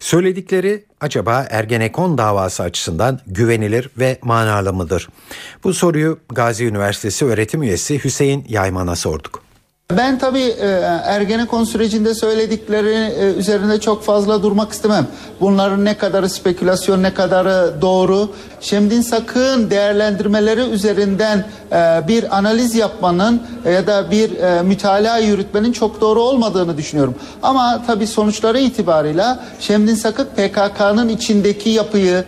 [0.00, 5.08] söyledikleri acaba Ergenekon davası açısından güvenilir ve manalı mıdır?
[5.64, 9.47] Bu soruyu Gazi Üniversitesi öğretim üyesi Hüseyin Yayman'a sorduk.
[9.96, 10.66] Ben tabii e,
[11.04, 15.06] Ergenekon sürecinde söyledikleri e, üzerinde çok fazla durmak istemem.
[15.40, 18.30] Bunların ne kadarı spekülasyon ne kadarı doğru.
[18.60, 24.30] Şemdin Sakın değerlendirmeleri üzerinden e, bir analiz yapmanın ya da bir
[24.62, 27.14] mütalaa yürütmenin çok doğru olmadığını düşünüyorum.
[27.42, 32.24] Ama tabii sonuçları itibarıyla Şemdin Sakık PKK'nın içindeki yapıyı,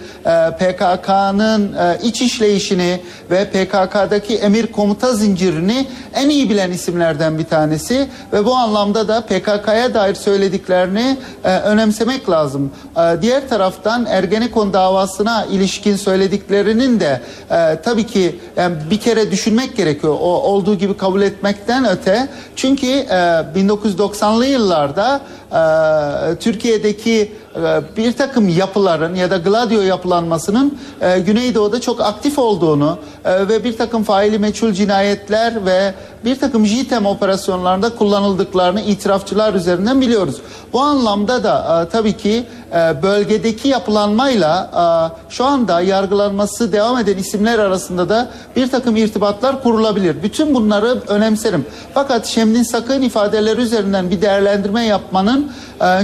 [0.58, 3.00] PKK'nın iç işleyişini
[3.30, 9.20] ve PKK'daki emir komuta zincirini en iyi bilen isimlerden bir tanesi ve bu anlamda da
[9.20, 12.70] PKK'ya dair söylediklerini e, önemsemek lazım.
[12.96, 17.20] E, diğer taraftan Ergenekon davasına ilişkin söylediklerinin de
[17.50, 20.16] e, tabii ki yani bir kere düşünmek gerekiyor.
[20.20, 22.28] O olduğu gibi kabul etmekten öte.
[22.56, 25.20] Çünkü e, 1990'lı yıllarda
[25.52, 32.98] e, Türkiye'deki e, bir takım yapıların ya da gladio yapılanmasının e, Güneydoğu'da çok aktif olduğunu
[33.24, 35.94] e, ve bir takım faili meçhul cinayetler ve
[36.24, 40.36] bir takım JITEM operasyonlarında kullanıldıklarını itirafçılar üzerinden biliyoruz.
[40.72, 47.16] Bu anlamda da e, tabii ki e, bölgedeki yapılanmayla e, şu anda yargılanması devam eden
[47.18, 50.22] isimler arasında da bir takım irtibatlar kurulabilir.
[50.22, 51.66] Bütün bunları önemserim.
[51.94, 55.52] Fakat Şemdin Sakın ifadeleri üzerinden bir değerlendirme yapmanın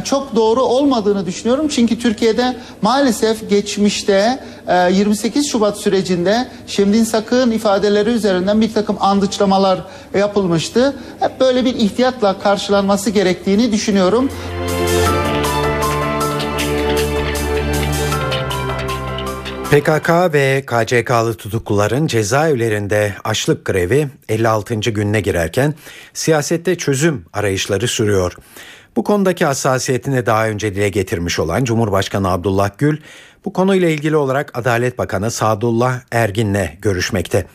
[0.04, 1.68] çok doğru olmadığını düşünüyorum.
[1.68, 4.38] Çünkü Türkiye'de maalesef geçmişte
[4.92, 10.96] 28 Şubat sürecinde Şemdin Sakın ifadeleri üzerinden bir takım andıçlamalar yapılmıştı.
[11.20, 14.30] Hep böyle bir ihtiyatla karşılanması gerektiğini düşünüyorum.
[19.70, 24.74] PKK ve KCK'lı tutukluların cezaevlerinde açlık grevi 56.
[24.74, 25.74] gününe girerken
[26.14, 28.36] siyasette çözüm arayışları sürüyor.
[28.96, 32.98] Bu konudaki hassasiyetini daha önce dile getirmiş olan Cumhurbaşkanı Abdullah Gül
[33.44, 37.46] bu konuyla ilgili olarak Adalet Bakanı Sadullah Ergin'le görüşmekte.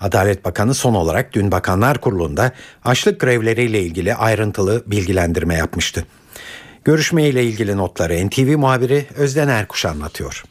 [0.00, 2.52] Adalet Bakanı son olarak dün Bakanlar Kurulu'nda
[2.84, 6.04] açlık grevleriyle ilgili ayrıntılı bilgilendirme yapmıştı.
[6.84, 10.44] Görüşme ile ilgili notları NTV muhabiri Özden Erkuş anlatıyor.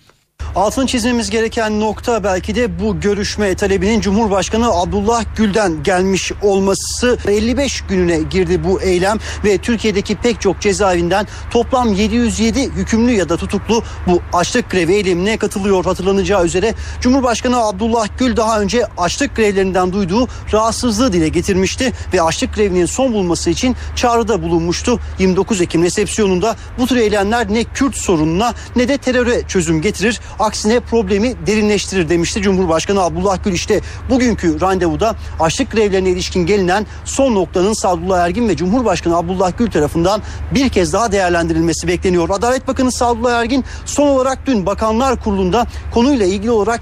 [0.55, 7.81] Altın çizmemiz gereken nokta belki de bu görüşme talebinin Cumhurbaşkanı Abdullah Gül'den gelmiş olması 55
[7.81, 13.83] gününe girdi bu eylem ve Türkiye'deki pek çok cezaevinden toplam 707 hükümlü ya da tutuklu
[14.07, 16.75] bu açlık grevi eylemine katılıyor hatırlanacağı üzere.
[17.01, 23.13] Cumhurbaşkanı Abdullah Gül daha önce açlık grevlerinden duyduğu rahatsızlığı dile getirmişti ve açlık grevinin son
[23.13, 24.99] bulması için çağrıda bulunmuştu.
[25.19, 30.19] 29 Ekim resepsiyonunda bu tür eylemler ne Kürt sorununa ne de teröre çözüm getirir.
[30.39, 33.53] Aksine problemi derinleştirir demişti Cumhurbaşkanı Abdullah Gül.
[33.53, 39.71] İşte bugünkü randevuda açlık grevlerine ilişkin gelinen son noktanın Sadullah Ergin ve Cumhurbaşkanı Abdullah Gül
[39.71, 40.21] tarafından
[40.53, 42.30] bir kez daha değerlendirilmesi bekleniyor.
[42.30, 46.82] Adalet Bakanı Sadullah Ergin son olarak dün Bakanlar Kurulu'nda konuyla ilgili olarak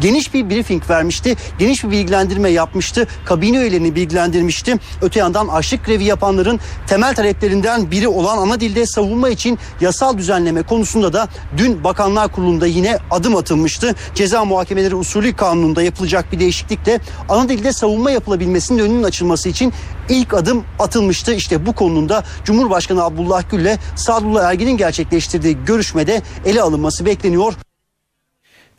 [0.00, 1.36] geniş bir briefing vermişti.
[1.58, 3.06] Geniş bir bilgilendirme yapmıştı.
[3.24, 4.76] Kabine üyelerini bilgilendirmişti.
[5.02, 10.62] Öte yandan açlık grevi yapanların temel taleplerinden biri olan ana dilde savunma için yasal düzenleme
[10.62, 13.94] konusunda da dün Bakanlar Kurulu'nda yine adım atılmıştı.
[14.14, 19.72] Ceza muhakemeleri usulü kanununda yapılacak bir değişiklikle ana dilde savunma yapılabilmesinin önünün açılması için
[20.08, 21.34] ilk adım atılmıştı.
[21.34, 22.06] İşte bu konunun
[22.44, 27.54] Cumhurbaşkanı Abdullah Gül ile Sadullah Ergin'in gerçekleştirdiği görüşmede ele alınması bekleniyor.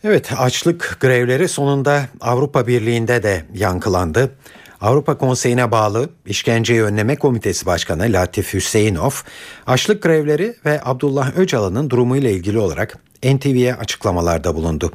[0.04, 4.32] Evet açlık grevleri sonunda Avrupa Birliği'nde de yankılandı.
[4.82, 9.12] Avrupa Konseyi'ne bağlı İşkenceyi Önleme Komitesi Başkanı Latif Hüseyinov,
[9.68, 14.92] açlık grevleri ve Abdullah Öcalan'ın durumuyla ilgili olarak NTV'ye açıklamalarda bulundu.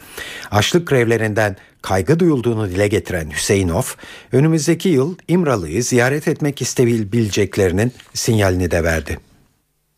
[0.51, 3.83] Açlık grevlerinden kaygı duyulduğunu dile getiren Hüseyinov,
[4.33, 9.19] önümüzdeki yıl İmralı'yı ziyaret etmek isteyebileceklerinin sinyalini de verdi.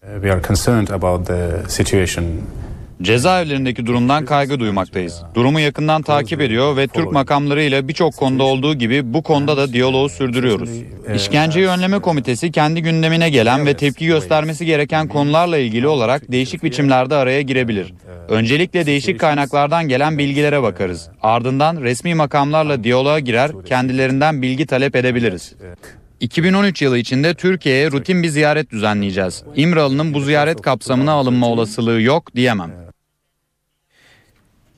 [0.01, 2.25] We are concerned about the situation
[3.03, 5.22] Cezaevlerindeki durumdan kaygı duymaktayız.
[5.34, 10.09] Durumu yakından takip ediyor ve Türk makamlarıyla birçok konuda olduğu gibi bu konuda da diyaloğu
[10.09, 10.70] sürdürüyoruz.
[11.14, 17.14] İşkenceyi Önleme Komitesi kendi gündemine gelen ve tepki göstermesi gereken konularla ilgili olarak değişik biçimlerde
[17.14, 17.95] araya girebilir.
[18.28, 21.09] Öncelikle değişik kaynaklardan gelen bilgilere bakarız.
[21.22, 25.55] Ardından resmi makamlarla diyaloğa girer, kendilerinden bilgi talep edebiliriz.
[26.21, 29.43] 2013 yılı içinde Türkiye'ye rutin bir ziyaret düzenleyeceğiz.
[29.57, 32.85] İmralı'nın bu ziyaret kapsamına alınma olasılığı yok diyemem.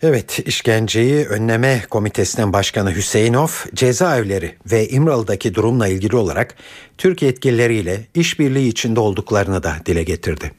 [0.02, 6.54] Evet, işkenceyi önleme komitesinin başkanı Hüseyinov, cezaevleri ve İmralı'daki durumla ilgili olarak
[6.98, 10.52] Türk yetkilileriyle işbirliği içinde olduklarını da dile getirdi.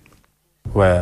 [0.75, 1.01] Ve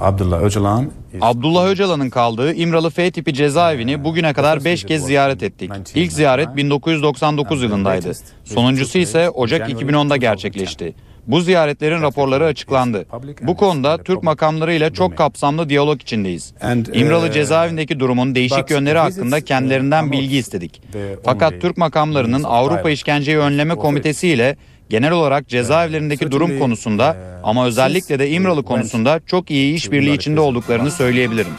[0.00, 0.90] Abdullah Öcalan
[1.20, 5.70] Abdullah Öcalan'ın kaldığı İmralı F tipi cezaevini bugüne kadar 5 kez ziyaret ettik.
[5.94, 8.12] İlk ziyaret 1999 yılındaydı.
[8.44, 10.94] Sonuncusu ise Ocak 2010'da gerçekleşti.
[11.26, 13.06] Bu ziyaretlerin raporları açıklandı.
[13.42, 16.54] Bu konuda Türk makamlarıyla çok kapsamlı diyalog içindeyiz.
[16.92, 20.82] İmralı cezaevindeki durumun değişik yönleri hakkında kendilerinden bilgi istedik.
[21.24, 24.56] Fakat Türk makamlarının Avrupa İşkenceyi Önleme Komitesi ile
[24.90, 30.90] genel olarak cezaevlerindeki durum konusunda ama özellikle de İmralı konusunda çok iyi işbirliği içinde olduklarını
[30.90, 31.52] söyleyebilirim.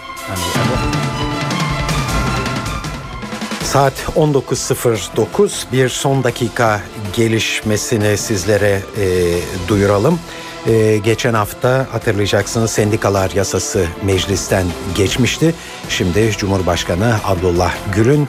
[3.64, 6.82] Saat 19.09 bir son dakika
[7.16, 9.06] gelişmesini sizlere e,
[9.68, 10.20] duyuralım.
[10.68, 14.66] E, geçen hafta hatırlayacaksınız sendikalar yasası meclisten
[14.96, 15.54] geçmişti.
[15.90, 18.28] Şimdi Cumhurbaşkanı Abdullah Gül'ün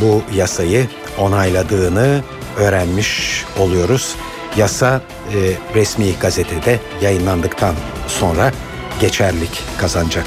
[0.00, 0.86] bu yasayı
[1.18, 2.22] onayladığını
[2.56, 4.14] öğrenmiş oluyoruz.
[4.56, 5.02] Yasa
[5.34, 5.38] e,
[5.74, 7.74] resmi gazetede yayınlandıktan
[8.06, 8.52] sonra
[9.00, 10.24] geçerlik kazanacak.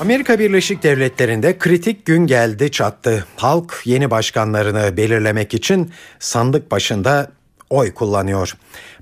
[0.00, 3.26] Amerika Birleşik Devletleri'nde kritik gün geldi çattı.
[3.36, 7.30] Halk yeni başkanlarını belirlemek için sandık başında
[7.70, 8.56] oy kullanıyor.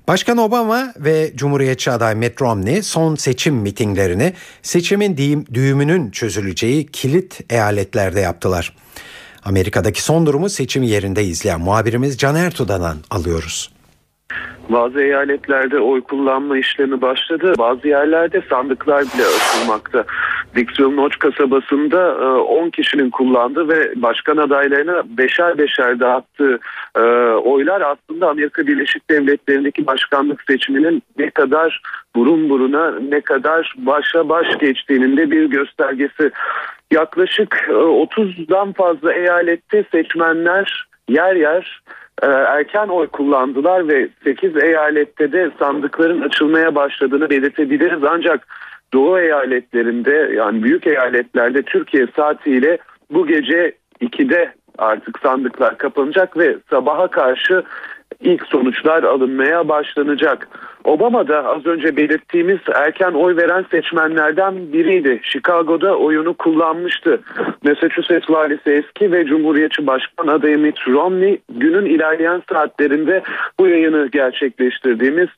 [0.07, 5.17] Başkan Obama ve Cumhuriyetçi aday Mitt Romney son seçim mitinglerini seçimin
[5.53, 8.73] düğümünün çözüleceği kilit eyaletlerde yaptılar.
[9.45, 13.69] Amerika'daki son durumu seçim yerinde izleyen muhabirimiz Can Ertuğ'dan alıyoruz.
[14.69, 17.53] Bazı eyaletlerde oy kullanma işlemi başladı.
[17.57, 20.05] Bazı yerlerde sandıklar bile açılmakta.
[20.55, 26.59] Dixville Notch kasabasında 10 kişinin kullandığı ve başkan adaylarına beşer beşer dağıttığı
[26.95, 27.01] e,
[27.33, 31.81] oylar aslında Amerika Birleşik Devletleri'ndeki başkanlık seçiminin ne kadar
[32.15, 36.31] burun buruna ne kadar başa baş geçtiğinin de bir göstergesi.
[36.91, 41.81] Yaklaşık 30'dan fazla eyalette seçmenler yer yer
[42.21, 48.03] e, erken oy kullandılar ve 8 eyalette de sandıkların açılmaya başladığını belirtebiliriz.
[48.03, 48.47] Ancak
[48.93, 52.77] Doğu eyaletlerinde yani büyük eyaletlerde Türkiye saatiyle
[53.11, 57.63] bu gece 2'de artık sandıklar kapanacak ve sabaha karşı
[58.19, 60.47] ilk sonuçlar alınmaya başlanacak.
[60.83, 65.19] Obama da az önce belirttiğimiz erken oy veren seçmenlerden biriydi.
[65.23, 67.19] Chicago'da oyunu kullanmıştı.
[67.63, 73.23] Massachusetts valisi eski ve Cumhuriyetçi Başkan adayı Mitt Romney günün ilerleyen saatlerinde
[73.59, 75.29] bu yayını gerçekleştirdiğimiz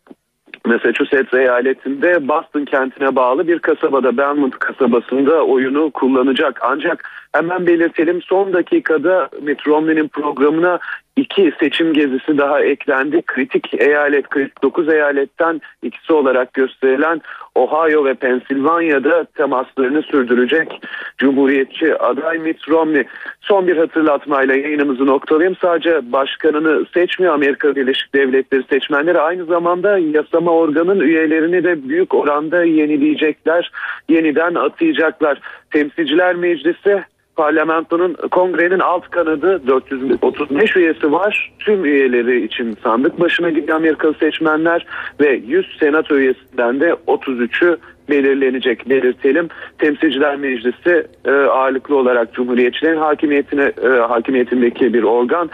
[0.65, 6.59] Massachusetts eyaletinde Boston kentine bağlı bir kasabada Belmont kasabasında oyunu kullanacak.
[6.61, 10.79] Ancak hemen belirtelim son dakikada Mitt Romney'nin programına
[11.15, 13.21] iki seçim gezisi daha eklendi.
[13.21, 17.21] Kritik eyalet 49 eyaletten ikisi olarak gösterilen
[17.55, 20.81] Ohio ve Pensilvanya'da temaslarını sürdürecek
[21.17, 23.03] Cumhuriyetçi aday Mitt Romney.
[23.41, 25.57] Son bir hatırlatmayla yayınımızı noktalayayım.
[25.61, 29.19] Sadece başkanını seçmiyor Amerika Birleşik Devletleri seçmenleri.
[29.19, 33.71] Aynı zamanda yasama organın üyelerini de büyük oranda yenileyecekler.
[34.09, 35.39] Yeniden atayacaklar.
[35.71, 37.03] Temsilciler Meclisi
[37.35, 41.53] parlamentonun kongrenin alt kanadı 435 üyesi var.
[41.59, 44.85] Tüm üyeleri için sandık başına gidiyor Amerikalı seçmenler
[45.19, 47.77] ve 100 senato üyesinden de 33'ü
[48.09, 49.47] belirlenecek belirtelim.
[49.79, 55.49] Temsilciler Meclisi e, ağırlıklı olarak Cumhuriyetçilerin hakimiyetine e, hakimiyetindeki bir organ.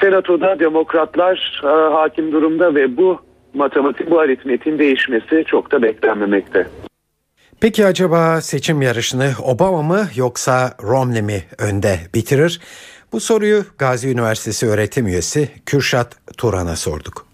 [0.00, 3.18] Senatoda demokratlar e, hakim durumda ve bu
[3.54, 6.66] matematik bu aritmetin değişmesi çok da beklenmemekte.
[7.60, 12.60] Peki acaba seçim yarışını Obama mı yoksa Romney mi önde bitirir?
[13.12, 17.26] Bu soruyu Gazi Üniversitesi öğretim üyesi Kürşat Turan'a sorduk.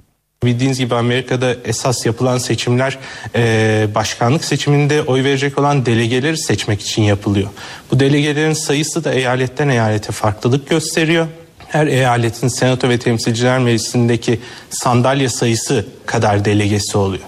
[0.45, 2.99] Bildiğiniz gibi Amerika'da esas yapılan seçimler
[3.35, 7.49] e, başkanlık seçiminde oy verecek olan delegeleri seçmek için yapılıyor.
[7.91, 11.27] Bu delegelerin sayısı da eyaletten eyalete farklılık gösteriyor.
[11.69, 17.25] Her eyaletin senato ve temsilciler meclisindeki sandalye sayısı kadar delegesi oluyor.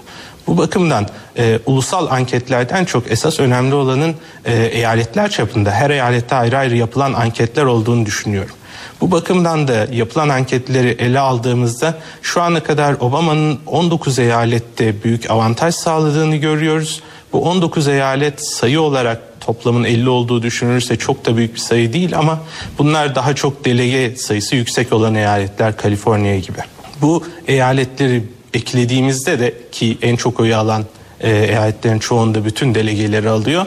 [0.47, 6.57] Bu bakımdan e, ulusal anketlerden çok esas önemli olanın e, eyaletler çapında her eyalette ayrı
[6.57, 8.55] ayrı yapılan anketler olduğunu düşünüyorum.
[9.01, 15.75] Bu bakımdan da yapılan anketleri ele aldığımızda şu ana kadar Obama'nın 19 eyalette büyük avantaj
[15.75, 17.01] sağladığını görüyoruz.
[17.33, 22.17] Bu 19 eyalet sayı olarak toplamın 50 olduğu düşünülürse çok da büyük bir sayı değil
[22.17, 22.39] ama
[22.77, 26.59] bunlar daha çok delege sayısı yüksek olan eyaletler Kaliforniya gibi.
[27.01, 28.23] Bu eyaletleri
[28.57, 30.85] eklediğimizde de ki en çok oyu alan
[31.21, 33.65] e, eyaletlerin çoğunda bütün delegeleri alıyor.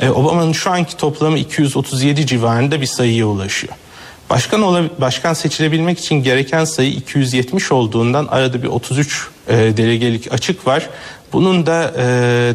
[0.00, 3.74] E, Obama'nın şu anki toplamı 237 civarında bir sayıya ulaşıyor.
[4.30, 10.66] Başkan ola, başkan seçilebilmek için gereken sayı 270 olduğundan arada bir 33 e, delegelik açık
[10.66, 10.88] var.
[11.32, 12.04] Bunun da e,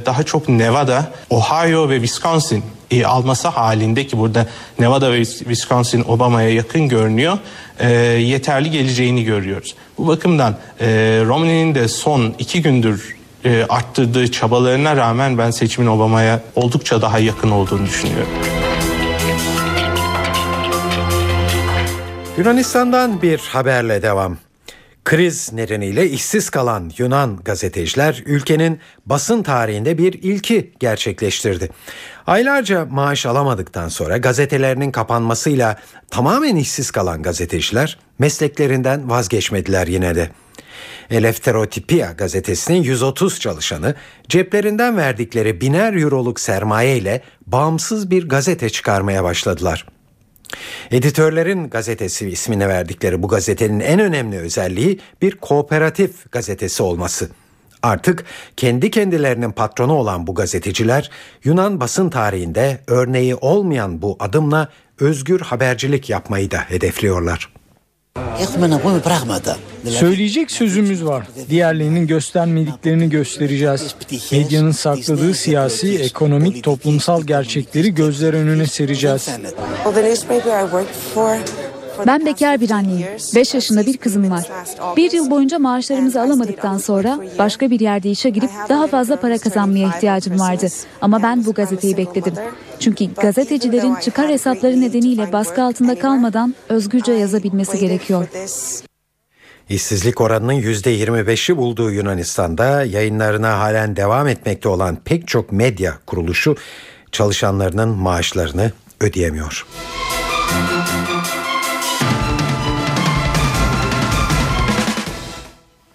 [0.06, 4.48] daha çok Nevada, Ohio ve Wisconsin e, alması halinde burada
[4.80, 7.38] Nevada ve Wisconsin Obama'ya yakın görünüyor.
[7.80, 9.76] E, yeterli geleceğini görüyoruz.
[9.98, 10.88] Bu bakımdan e,
[11.26, 17.52] Romney'nin de son iki gündür e, arttırdığı çabalarına rağmen ben seçimin Obama'ya oldukça daha yakın
[17.52, 18.30] olduğunu düşünüyorum.
[22.38, 24.38] Yunanistan'dan bir haberle devam.
[25.08, 31.70] Kriz nedeniyle işsiz kalan Yunan gazeteciler ülkenin basın tarihinde bir ilki gerçekleştirdi.
[32.28, 35.80] Aylarca maaş alamadıktan sonra gazetelerinin kapanmasıyla
[36.10, 40.30] tamamen işsiz kalan gazeteciler mesleklerinden vazgeçmediler yine de.
[41.10, 43.96] Elefterotipia gazetesinin 130 çalışanı
[44.30, 49.86] ceplerinden verdikleri biner euroluk sermaye ile bağımsız bir gazete çıkarmaya başladılar.
[50.92, 57.30] Editörlerin gazetesi ismini verdikleri bu gazetenin en önemli özelliği bir kooperatif gazetesi olması.
[57.84, 58.26] Artık
[58.58, 61.12] kendi kendilerinin patronu olan bu gazeteciler
[61.44, 64.70] Yunan basın tarihinde örneği olmayan bu adımla
[65.00, 67.57] özgür habercilik yapmayı da hedefliyorlar.
[69.92, 71.28] Söyleyecek sözümüz var.
[71.50, 73.96] Diğerlerinin göstermediklerini göstereceğiz.
[74.32, 79.30] Medyanın sakladığı siyasi, ekonomik, toplumsal gerçekleri gözler önüne sereceğiz.
[82.08, 83.08] Ben bekar bir anneyim.
[83.36, 84.44] 5 yaşında bir kızım var.
[84.98, 89.88] Bir yıl boyunca maaşlarımızı alamadıktan sonra başka bir yerde işe girip daha fazla para kazanmaya
[89.88, 90.68] ihtiyacım vardı.
[91.02, 92.34] Ama ben bu gazeteyi bekledim.
[92.80, 98.28] Çünkü gazetecilerin çıkar hesapları nedeniyle baskı altında kalmadan özgürce yazabilmesi gerekiyor.
[99.70, 106.56] İşsizlik oranının %25'i bulduğu Yunanistan'da yayınlarına halen devam etmekte olan pek çok medya kuruluşu
[107.12, 108.72] çalışanlarının maaşlarını
[109.02, 109.66] ödeyemiyor.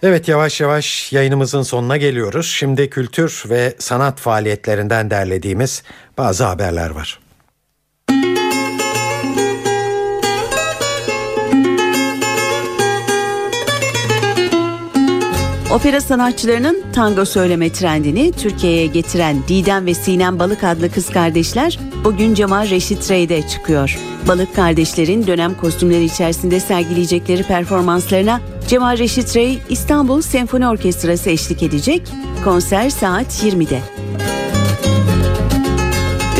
[0.03, 2.47] Evet yavaş yavaş yayınımızın sonuna geliyoruz.
[2.47, 5.83] Şimdi kültür ve sanat faaliyetlerinden derlediğimiz
[6.17, 7.19] bazı haberler var.
[15.73, 22.33] Opera sanatçılarının tango söyleme trendini Türkiye'ye getiren Didem ve Sinem Balık adlı kız kardeşler bugün
[22.33, 23.99] Cemal Reşit Rey'de çıkıyor.
[24.27, 32.01] Balık kardeşlerin dönem kostümleri içerisinde sergileyecekleri performanslarına Cemal Reşit Rey İstanbul Senfoni Orkestrası eşlik edecek.
[32.43, 33.79] Konser saat 20'de.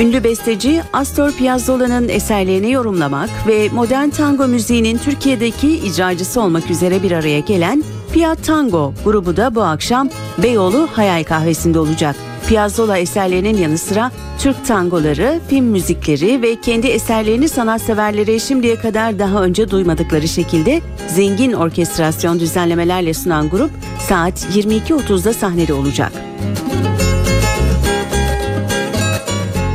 [0.02, 7.12] Ünlü besteci Astor Piazzolla'nın eserlerini yorumlamak ve modern tango müziğinin Türkiye'deki icracısı olmak üzere bir
[7.12, 12.16] araya gelen Pia Tango grubu da bu akşam Beyoğlu Hayal Kahvesi'nde olacak.
[12.48, 19.44] Piazzolla eserlerinin yanı sıra Türk tangoları, film müzikleri ve kendi eserlerini sanatseverlere şimdiye kadar daha
[19.44, 23.72] önce duymadıkları şekilde zengin orkestrasyon düzenlemelerle sunan grup
[24.08, 26.12] saat 22.30'da sahnede olacak.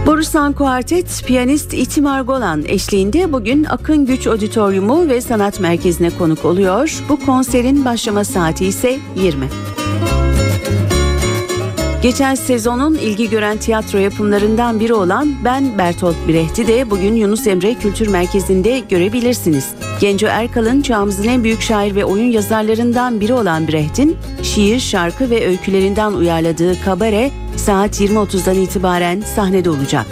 [0.07, 7.03] Borusan Kuartet, piyanist İti Margolan eşliğinde bugün Akın Güç Auditoriumu ve Sanat Merkezi'ne konuk oluyor.
[7.09, 9.49] Bu konserin başlama saati ise 20.
[12.03, 17.75] Geçen sezonun ilgi gören tiyatro yapımlarından biri olan Ben Bertolt Brecht'i de bugün Yunus Emre
[17.75, 19.75] Kültür Merkezi'nde görebilirsiniz.
[20.01, 25.47] Genco Erkal'ın çağımızın en büyük şair ve oyun yazarlarından biri olan Brecht'in şiir, şarkı ve
[25.47, 30.07] öykülerinden uyarladığı Kabare saat 20.30'dan itibaren sahnede olacak.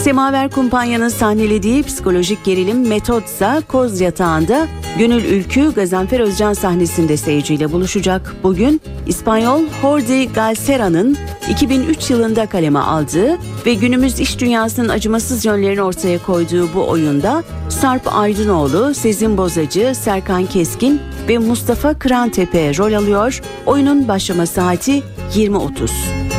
[0.00, 4.66] Semaver Kumpanya'nın sahnelediği psikolojik gerilim Metodsa Koz Yatağı'nda
[4.98, 8.36] Gönül Ülkü Gazanfer Özcan sahnesinde seyirciyle buluşacak.
[8.42, 11.16] Bugün İspanyol Jordi Galcera'nın
[11.50, 18.14] 2003 yılında kaleme aldığı ve günümüz iş dünyasının acımasız yönlerini ortaya koyduğu bu oyunda Sarp
[18.14, 23.40] Aydınoğlu, Sezin Bozacı, Serkan Keskin ve Mustafa Kırantepe rol alıyor.
[23.66, 25.02] Oyunun başlama saati
[25.34, 26.29] 20.30.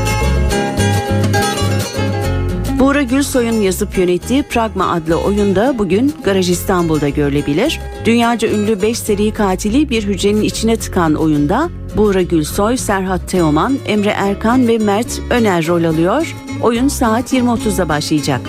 [3.11, 7.79] Gülsoy'un yazıp yönettiği Pragma adlı oyunda bugün Garaj İstanbul'da görülebilir.
[8.05, 14.09] Dünyaca ünlü 5 seri katili bir hücrenin içine tıkan oyunda Buğra Gülsoy, Serhat Teoman, Emre
[14.09, 16.35] Erkan ve Mert Öner rol alıyor.
[16.61, 18.41] Oyun saat 20.30'da başlayacak.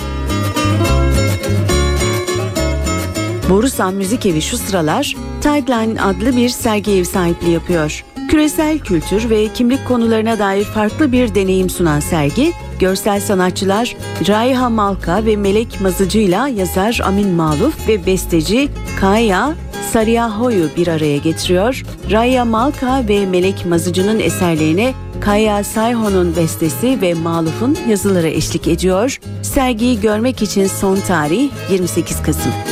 [3.50, 8.04] Borusan Müzik Evi şu sıralar Tideline adlı bir sergi ev sahipliği yapıyor.
[8.28, 13.96] Küresel kültür ve kimlik konularına dair farklı bir deneyim sunan sergi, görsel sanatçılar
[14.28, 18.68] Raiha Malka ve Melek Mazıcı'yla yazar Amin Maluf ve besteci
[19.00, 19.54] Kaya
[19.92, 21.82] Sariyaho'yu bir araya getiriyor.
[22.10, 29.18] Raiha Malka ve Melek Mazıcı'nın eserlerine Kaya Sayho'nun bestesi ve Maluf'un yazıları eşlik ediyor.
[29.42, 32.71] Sergiyi görmek için son tarih 28 Kasım.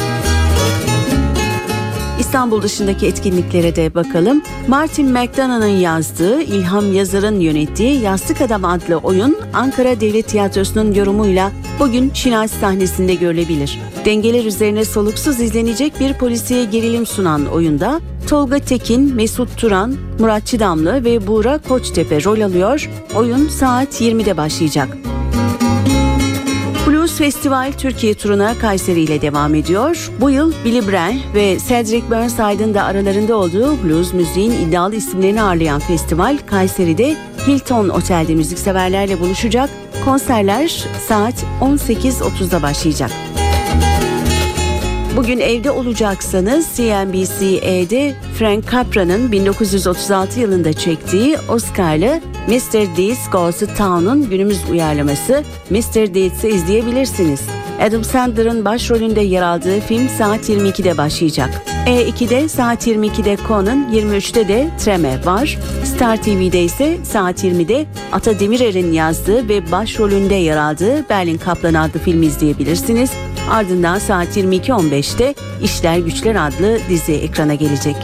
[2.41, 4.43] İstanbul dışındaki etkinliklere de bakalım.
[4.69, 12.11] Martin McDonagh'ın yazdığı, İlham Yazar'ın yönettiği Yastık Adam adlı oyun Ankara Devlet Tiyatrosu'nun yorumuyla bugün
[12.15, 13.79] Şinasi sahnesinde görülebilir.
[14.05, 21.05] Dengeler üzerine soluksuz izlenecek bir polisiye gerilim sunan oyunda Tolga Tekin, Mesut Turan, Murat Çidamlı
[21.05, 22.91] ve Buğra Koçtepe rol alıyor.
[23.17, 24.89] Oyun saat 20'de başlayacak.
[27.11, 30.11] Blues Festival Türkiye turuna Kayseri ile devam ediyor.
[30.21, 35.81] Bu yıl Billy Bryan ve Cedric Burnside'ın da aralarında olduğu blues müziğin iddialı isimlerini ağırlayan
[35.81, 39.71] festival Kayseri'de Hilton Otel'de müzikseverlerle buluşacak.
[40.05, 43.11] Konserler saat 18.30'da başlayacak.
[45.17, 52.97] Bugün evde olacaksanız CNBC'de Frank Capra'nın 1936 yılında çektiği Oscar'lı Mr.
[52.97, 56.15] Deeds Goes to Town'un günümüz uyarlaması Mr.
[56.15, 57.41] Deeds'i izleyebilirsiniz.
[57.81, 61.63] Adam Sandler'ın başrolünde yer aldığı film saat 22'de başlayacak.
[61.87, 65.59] E2'de saat 22'de Conan, 23'te de Treme var.
[65.85, 72.01] Star TV'de ise saat 20'de Ata Demirer'in yazdığı ve başrolünde yer aldığı Berlin Kaplanı adlı
[72.01, 73.11] filmi izleyebilirsiniz.
[73.51, 77.97] Ardından saat 22.15'te İşler Güçler adlı dizi ekrana gelecek.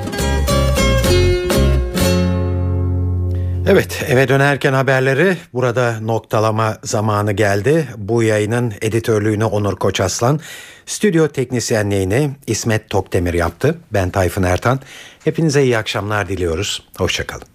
[3.68, 7.88] Evet eve dönerken haberleri burada noktalama zamanı geldi.
[7.97, 10.40] Bu yayının editörlüğünü Onur Koçaslan,
[10.86, 13.78] stüdyo teknisyenliğini İsmet Tokdemir yaptı.
[13.92, 14.80] Ben Tayfun Ertan.
[15.24, 16.82] Hepinize iyi akşamlar diliyoruz.
[16.99, 17.47] Hoşçakalın.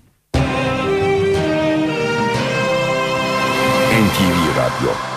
[3.91, 5.10] NTV Radyo